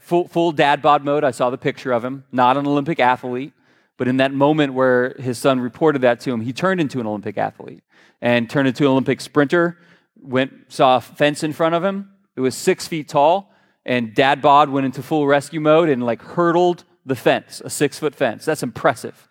full, 0.00 0.26
full 0.26 0.50
dad 0.50 0.82
bod 0.82 1.04
mode. 1.04 1.22
I 1.22 1.30
saw 1.30 1.50
the 1.50 1.58
picture 1.58 1.92
of 1.92 2.04
him, 2.04 2.24
not 2.32 2.56
an 2.56 2.66
Olympic 2.66 2.98
athlete. 2.98 3.52
But 3.98 4.08
in 4.08 4.18
that 4.18 4.32
moment 4.32 4.74
where 4.74 5.14
his 5.18 5.38
son 5.38 5.60
reported 5.60 6.02
that 6.02 6.20
to 6.20 6.32
him, 6.32 6.40
he 6.40 6.52
turned 6.52 6.80
into 6.80 7.00
an 7.00 7.06
Olympic 7.06 7.38
athlete 7.38 7.82
and 8.20 8.48
turned 8.50 8.68
into 8.68 8.84
an 8.84 8.90
Olympic 8.90 9.20
sprinter 9.20 9.78
went 10.20 10.52
saw 10.72 10.96
a 10.96 11.00
fence 11.00 11.42
in 11.42 11.52
front 11.52 11.74
of 11.74 11.84
him. 11.84 12.10
It 12.34 12.40
was 12.40 12.54
six 12.54 12.86
feet 12.86 13.08
tall, 13.08 13.52
and 13.84 14.14
Dad 14.14 14.42
Bod 14.42 14.68
went 14.70 14.86
into 14.86 15.02
full 15.02 15.26
rescue 15.26 15.60
mode 15.60 15.88
and 15.88 16.04
like 16.04 16.22
hurdled 16.22 16.84
the 17.04 17.16
fence, 17.16 17.62
a 17.64 17.70
six 17.70 17.98
foot 17.98 18.14
fence. 18.14 18.44
That's 18.44 18.62
impressive. 18.62 19.25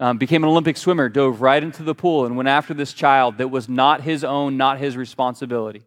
Um, 0.00 0.18
became 0.18 0.44
an 0.44 0.50
Olympic 0.50 0.76
swimmer, 0.76 1.08
dove 1.08 1.40
right 1.40 1.62
into 1.62 1.82
the 1.82 1.94
pool, 1.94 2.24
and 2.24 2.36
went 2.36 2.48
after 2.48 2.72
this 2.72 2.92
child 2.92 3.38
that 3.38 3.48
was 3.48 3.68
not 3.68 4.02
his 4.02 4.22
own, 4.22 4.56
not 4.56 4.78
his 4.78 4.96
responsibility. 4.96 5.82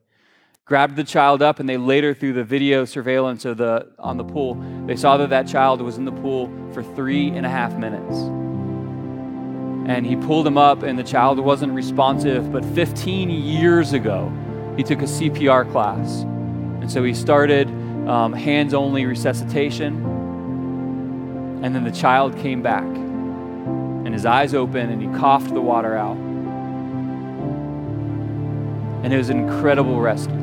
Grabbed 0.65 0.95
the 0.95 1.03
child 1.03 1.41
up, 1.41 1.59
and 1.59 1.67
they 1.67 1.77
later, 1.77 2.13
through 2.13 2.33
the 2.33 2.43
video 2.43 2.85
surveillance 2.85 3.45
of 3.45 3.57
the 3.57 3.87
on 3.97 4.17
the 4.17 4.23
pool, 4.23 4.55
they 4.85 4.95
saw 4.95 5.17
that 5.17 5.29
that 5.29 5.47
child 5.47 5.81
was 5.81 5.97
in 5.97 6.05
the 6.05 6.11
pool 6.11 6.51
for 6.73 6.83
three 6.83 7.29
and 7.29 7.45
a 7.45 7.49
half 7.49 7.73
minutes 7.77 8.17
and 9.85 10.05
he 10.05 10.15
pulled 10.15 10.45
him 10.45 10.57
up, 10.57 10.83
and 10.83 10.97
the 10.97 11.03
child 11.03 11.39
wasn't 11.39 11.73
responsive. 11.73 12.51
But 12.51 12.63
15 12.63 13.29
years 13.29 13.93
ago, 13.93 14.31
he 14.77 14.83
took 14.83 15.01
a 15.01 15.05
CPR 15.05 15.69
class. 15.71 16.21
And 16.21 16.89
so 16.89 17.03
he 17.03 17.13
started 17.13 17.67
um, 18.07 18.31
hands 18.31 18.73
only 18.73 19.05
resuscitation. 19.05 20.05
And 21.63 21.75
then 21.75 21.83
the 21.83 21.91
child 21.91 22.37
came 22.37 22.61
back, 22.61 22.85
and 24.11 24.15
his 24.17 24.25
eyes 24.25 24.53
opened, 24.53 24.91
and 24.91 25.01
he 25.01 25.07
coughed 25.17 25.53
the 25.53 25.61
water 25.61 25.95
out. 25.95 26.17
And 29.05 29.13
it 29.13 29.15
was 29.15 29.29
an 29.29 29.39
incredible 29.39 30.01
rescue. 30.01 30.35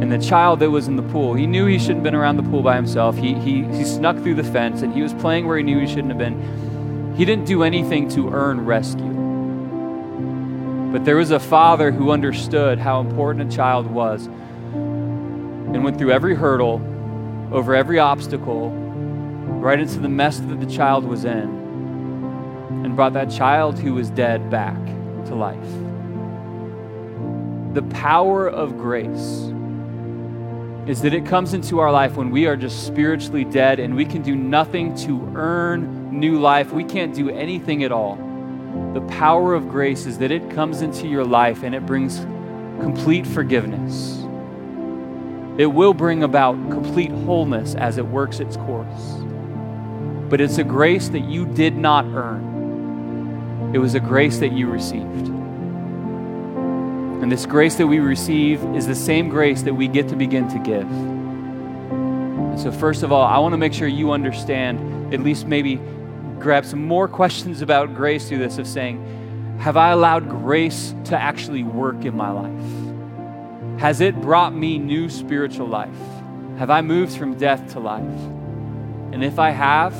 And 0.00 0.12
the 0.12 0.18
child 0.18 0.60
that 0.60 0.70
was 0.70 0.86
in 0.86 0.94
the 0.94 1.02
pool, 1.02 1.34
he 1.34 1.48
knew 1.48 1.66
he 1.66 1.80
shouldn't 1.80 1.96
have 1.96 2.04
been 2.04 2.14
around 2.14 2.36
the 2.36 2.44
pool 2.44 2.62
by 2.62 2.76
himself. 2.76 3.16
He, 3.16 3.34
he, 3.34 3.64
he 3.64 3.84
snuck 3.84 4.18
through 4.18 4.36
the 4.36 4.44
fence 4.44 4.82
and 4.82 4.94
he 4.94 5.02
was 5.02 5.12
playing 5.14 5.48
where 5.48 5.56
he 5.56 5.64
knew 5.64 5.80
he 5.80 5.88
shouldn't 5.88 6.10
have 6.10 6.18
been. 6.18 7.12
He 7.16 7.24
didn't 7.24 7.46
do 7.46 7.64
anything 7.64 8.08
to 8.10 8.30
earn 8.30 8.64
rescue. 8.64 9.02
But 10.92 11.04
there 11.04 11.16
was 11.16 11.32
a 11.32 11.40
father 11.40 11.90
who 11.90 12.12
understood 12.12 12.78
how 12.78 13.00
important 13.00 13.52
a 13.52 13.56
child 13.56 13.88
was 13.90 14.26
and 14.26 15.82
went 15.82 15.98
through 15.98 16.12
every 16.12 16.36
hurdle, 16.36 16.80
over 17.50 17.74
every 17.74 17.98
obstacle, 17.98 18.87
right 19.60 19.80
into 19.80 19.98
the 19.98 20.08
mess 20.08 20.38
that 20.40 20.60
the 20.60 20.66
child 20.66 21.04
was 21.04 21.24
in, 21.24 21.48
and 22.84 22.94
brought 22.96 23.12
that 23.12 23.30
child 23.30 23.78
who 23.78 23.94
was 23.94 24.10
dead 24.10 24.50
back 24.50 24.76
to 25.26 25.34
life. 25.34 25.58
The 27.74 27.82
power 27.94 28.48
of 28.48 28.78
grace 28.78 29.52
is 30.88 31.02
that 31.02 31.12
it 31.12 31.26
comes 31.26 31.52
into 31.52 31.80
our 31.80 31.92
life 31.92 32.16
when 32.16 32.30
we 32.30 32.46
are 32.46 32.56
just 32.56 32.86
spiritually 32.86 33.44
dead 33.44 33.78
and 33.78 33.94
we 33.94 34.06
can 34.06 34.22
do 34.22 34.34
nothing 34.34 34.94
to 34.96 35.30
earn 35.36 36.18
new 36.18 36.40
life. 36.40 36.72
We 36.72 36.82
can't 36.84 37.14
do 37.14 37.28
anything 37.28 37.84
at 37.84 37.92
all. 37.92 38.16
The 38.94 39.02
power 39.02 39.52
of 39.54 39.68
grace 39.68 40.06
is 40.06 40.16
that 40.18 40.30
it 40.30 40.50
comes 40.50 40.80
into 40.80 41.06
your 41.06 41.24
life 41.24 41.62
and 41.62 41.74
it 41.74 41.84
brings 41.84 42.20
complete 42.80 43.26
forgiveness. 43.26 44.24
It 45.58 45.66
will 45.66 45.92
bring 45.92 46.22
about 46.22 46.54
complete 46.70 47.10
wholeness 47.10 47.74
as 47.74 47.98
it 47.98 48.06
works 48.06 48.40
its 48.40 48.56
course. 48.56 49.27
But 50.28 50.40
it's 50.40 50.58
a 50.58 50.64
grace 50.64 51.08
that 51.08 51.24
you 51.24 51.46
did 51.46 51.76
not 51.76 52.04
earn, 52.06 53.72
it 53.74 53.78
was 53.78 53.94
a 53.94 54.00
grace 54.00 54.38
that 54.38 54.52
you 54.52 54.68
received. 54.68 55.28
And 57.22 57.32
this 57.32 57.46
grace 57.46 57.74
that 57.76 57.86
we 57.86 57.98
receive 57.98 58.62
is 58.74 58.86
the 58.86 58.94
same 58.94 59.28
grace 59.28 59.62
that 59.62 59.74
we 59.74 59.88
get 59.88 60.08
to 60.08 60.16
begin 60.16 60.48
to 60.48 60.58
give. 60.58 60.90
And 60.90 62.60
so, 62.60 62.70
first 62.72 63.02
of 63.02 63.12
all, 63.12 63.24
I 63.24 63.38
want 63.38 63.52
to 63.52 63.58
make 63.58 63.72
sure 63.72 63.88
you 63.88 64.12
understand, 64.12 65.12
at 65.12 65.20
least 65.20 65.46
maybe 65.46 65.80
grab 66.38 66.64
some 66.64 66.84
more 66.84 67.08
questions 67.08 67.60
about 67.60 67.94
grace 67.94 68.28
through 68.28 68.38
this 68.38 68.58
of 68.58 68.66
saying, 68.66 69.58
Have 69.60 69.76
I 69.76 69.90
allowed 69.90 70.28
grace 70.28 70.94
to 71.04 71.18
actually 71.18 71.64
work 71.64 72.04
in 72.04 72.16
my 72.16 72.30
life? 72.30 73.80
Has 73.80 74.00
it 74.00 74.20
brought 74.20 74.54
me 74.54 74.78
new 74.78 75.08
spiritual 75.08 75.66
life? 75.66 75.88
Have 76.58 76.70
I 76.70 76.82
moved 76.82 77.16
from 77.16 77.36
death 77.36 77.72
to 77.72 77.80
life? 77.80 78.02
And 79.12 79.22
if 79.22 79.38
I 79.38 79.50
have, 79.50 79.94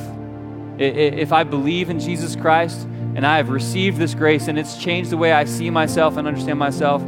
if 0.79 1.33
I 1.33 1.45
believe 1.45 1.91
in 1.91 1.99
Jesus 1.99 2.37
Christ 2.37 2.87
and 3.15 3.27
I 3.27 3.37
have 3.39 3.49
received 3.49 3.99
this 3.99 4.15
grace 4.15 4.49
and 4.49 4.59
it's 4.59 4.77
changed 4.77 5.11
the 5.11 5.17
way 5.17 5.33
I 5.33 5.45
see 5.45 5.71
myself 5.71 6.17
and 6.17 6.29
understand 6.29 6.59
myself, 6.59 7.03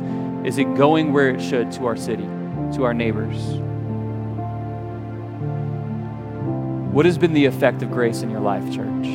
is 0.45 0.59
it 0.59 0.75
going 0.75 1.13
where 1.13 1.31
it 1.31 1.41
should 1.41 1.71
to 1.73 1.87
our 1.87 1.97
city, 1.97 2.25
to 2.75 2.85
our 2.85 2.95
neighbors? 2.95 3.39
What 6.93 7.07
has 7.07 7.17
been 7.19 7.35
the 7.35 7.45
effect 7.45 7.83
of 7.83 7.93
grace 7.93 8.23
in 8.23 8.31
your 8.31 8.41
life, 8.41 8.65
church? 8.75 9.07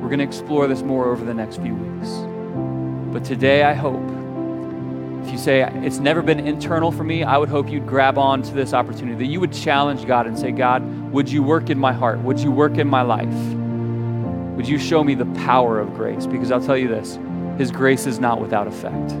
We're 0.00 0.08
going 0.08 0.18
to 0.18 0.24
explore 0.24 0.68
this 0.68 0.82
more 0.82 1.10
over 1.10 1.24
the 1.24 1.34
next 1.34 1.56
few 1.60 1.74
weeks. 1.74 2.08
But 3.12 3.24
today, 3.24 3.64
I 3.64 3.72
hope, 3.72 4.21
if 5.24 5.30
you 5.30 5.38
say 5.38 5.62
it's 5.84 5.98
never 5.98 6.20
been 6.20 6.40
internal 6.40 6.90
for 6.90 7.04
me, 7.04 7.22
I 7.22 7.38
would 7.38 7.48
hope 7.48 7.70
you'd 7.70 7.86
grab 7.86 8.18
on 8.18 8.42
to 8.42 8.52
this 8.52 8.74
opportunity, 8.74 9.16
that 9.16 9.30
you 9.30 9.38
would 9.40 9.52
challenge 9.52 10.04
God 10.06 10.26
and 10.26 10.38
say, 10.38 10.50
God, 10.50 10.82
would 11.12 11.30
you 11.30 11.42
work 11.42 11.70
in 11.70 11.78
my 11.78 11.92
heart? 11.92 12.18
Would 12.20 12.40
you 12.40 12.50
work 12.50 12.78
in 12.78 12.88
my 12.88 13.02
life? 13.02 13.32
Would 14.56 14.68
you 14.68 14.78
show 14.78 15.04
me 15.04 15.14
the 15.14 15.26
power 15.46 15.78
of 15.78 15.94
grace? 15.94 16.26
Because 16.26 16.50
I'll 16.50 16.64
tell 16.64 16.76
you 16.76 16.88
this 16.88 17.18
His 17.58 17.70
grace 17.70 18.06
is 18.06 18.18
not 18.18 18.40
without 18.40 18.66
effect. 18.66 19.12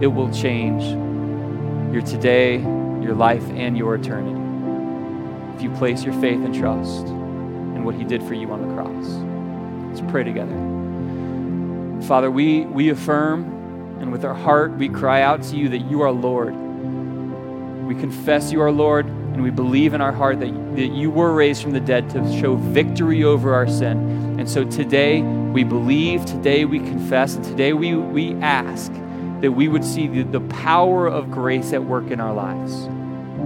It 0.00 0.06
will 0.06 0.32
change 0.32 0.82
your 1.92 2.02
today, 2.02 2.58
your 2.58 3.14
life, 3.14 3.44
and 3.50 3.76
your 3.76 3.96
eternity 3.96 4.40
if 5.54 5.62
you 5.62 5.70
place 5.78 6.02
your 6.02 6.14
faith 6.14 6.42
and 6.42 6.54
trust 6.54 7.06
in 7.06 7.84
what 7.84 7.94
He 7.94 8.04
did 8.04 8.22
for 8.22 8.34
you 8.34 8.50
on 8.50 8.66
the 8.66 8.74
cross. 8.74 9.06
Let's 9.88 10.10
pray 10.10 10.24
together. 10.24 10.54
Father, 12.06 12.30
we, 12.30 12.62
we 12.66 12.88
affirm 12.88 13.61
and 14.02 14.12
with 14.12 14.26
our 14.26 14.34
heart 14.34 14.72
we 14.72 14.90
cry 14.90 15.22
out 15.22 15.42
to 15.44 15.56
you 15.56 15.70
that 15.70 15.90
you 15.90 16.02
are 16.02 16.12
Lord. 16.12 16.54
We 17.86 17.94
confess 17.94 18.52
you 18.52 18.60
are 18.60 18.70
Lord 18.70 19.06
and 19.06 19.42
we 19.42 19.50
believe 19.50 19.94
in 19.94 20.02
our 20.02 20.12
heart 20.12 20.40
that, 20.40 20.76
that 20.76 20.88
you 20.88 21.10
were 21.10 21.32
raised 21.32 21.62
from 21.62 21.72
the 21.72 21.80
dead 21.80 22.10
to 22.10 22.38
show 22.38 22.56
victory 22.56 23.24
over 23.24 23.54
our 23.54 23.66
sin 23.66 24.22
and 24.42 24.50
so 24.50 24.64
today 24.64 25.22
we 25.22 25.62
believe, 25.62 26.24
today 26.24 26.64
we 26.64 26.80
confess, 26.80 27.36
and 27.36 27.44
today 27.44 27.72
we, 27.74 27.94
we 27.94 28.34
ask 28.36 28.90
that 29.40 29.52
we 29.52 29.68
would 29.68 29.84
see 29.84 30.08
the, 30.08 30.22
the 30.24 30.40
power 30.40 31.06
of 31.06 31.30
grace 31.30 31.72
at 31.72 31.84
work 31.84 32.10
in 32.10 32.18
our 32.18 32.32
lives, 32.32 32.86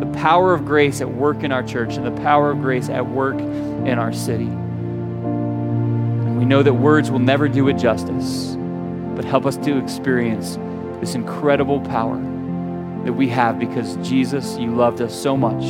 the 0.01 0.11
power 0.19 0.55
of 0.55 0.65
grace 0.65 1.03
at 1.03 1.11
work 1.11 1.43
in 1.43 1.53
our 1.53 1.63
church, 1.63 1.97
and 1.97 2.07
the 2.07 2.23
power 2.23 2.51
of 2.51 2.63
grace 2.63 2.89
at 2.89 3.07
work 3.07 3.35
in 3.39 3.99
our 3.99 4.11
city. 4.13 4.47
And 4.47 6.39
we 6.39 6.47
know 6.47 6.63
that 6.63 6.73
words 6.73 7.11
will 7.11 7.19
never 7.19 7.47
do 7.47 7.69
it 7.69 7.75
justice, 7.75 8.56
but 9.17 9.25
help 9.25 9.47
us 9.47 9.57
to 9.57 9.79
experience 9.79 10.57
this 11.01 11.15
incredible 11.15 11.81
power 11.81 12.17
that 13.05 13.15
we 13.15 13.29
have 13.29 13.59
because 13.59 13.97
Jesus, 14.07 14.57
you 14.59 14.75
loved 14.75 15.01
us 15.01 15.15
so 15.15 15.37
much. 15.37 15.65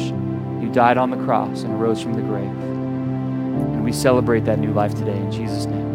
You 0.62 0.70
died 0.72 0.98
on 0.98 1.10
the 1.10 1.16
cross 1.18 1.62
and 1.62 1.80
rose 1.80 2.02
from 2.02 2.14
the 2.14 2.22
grave 2.22 2.48
And 2.48 3.84
we 3.84 3.92
celebrate 3.92 4.44
that 4.46 4.58
new 4.58 4.72
life 4.72 4.94
today 4.94 5.16
in 5.16 5.30
Jesus' 5.30 5.66
name. 5.66 5.85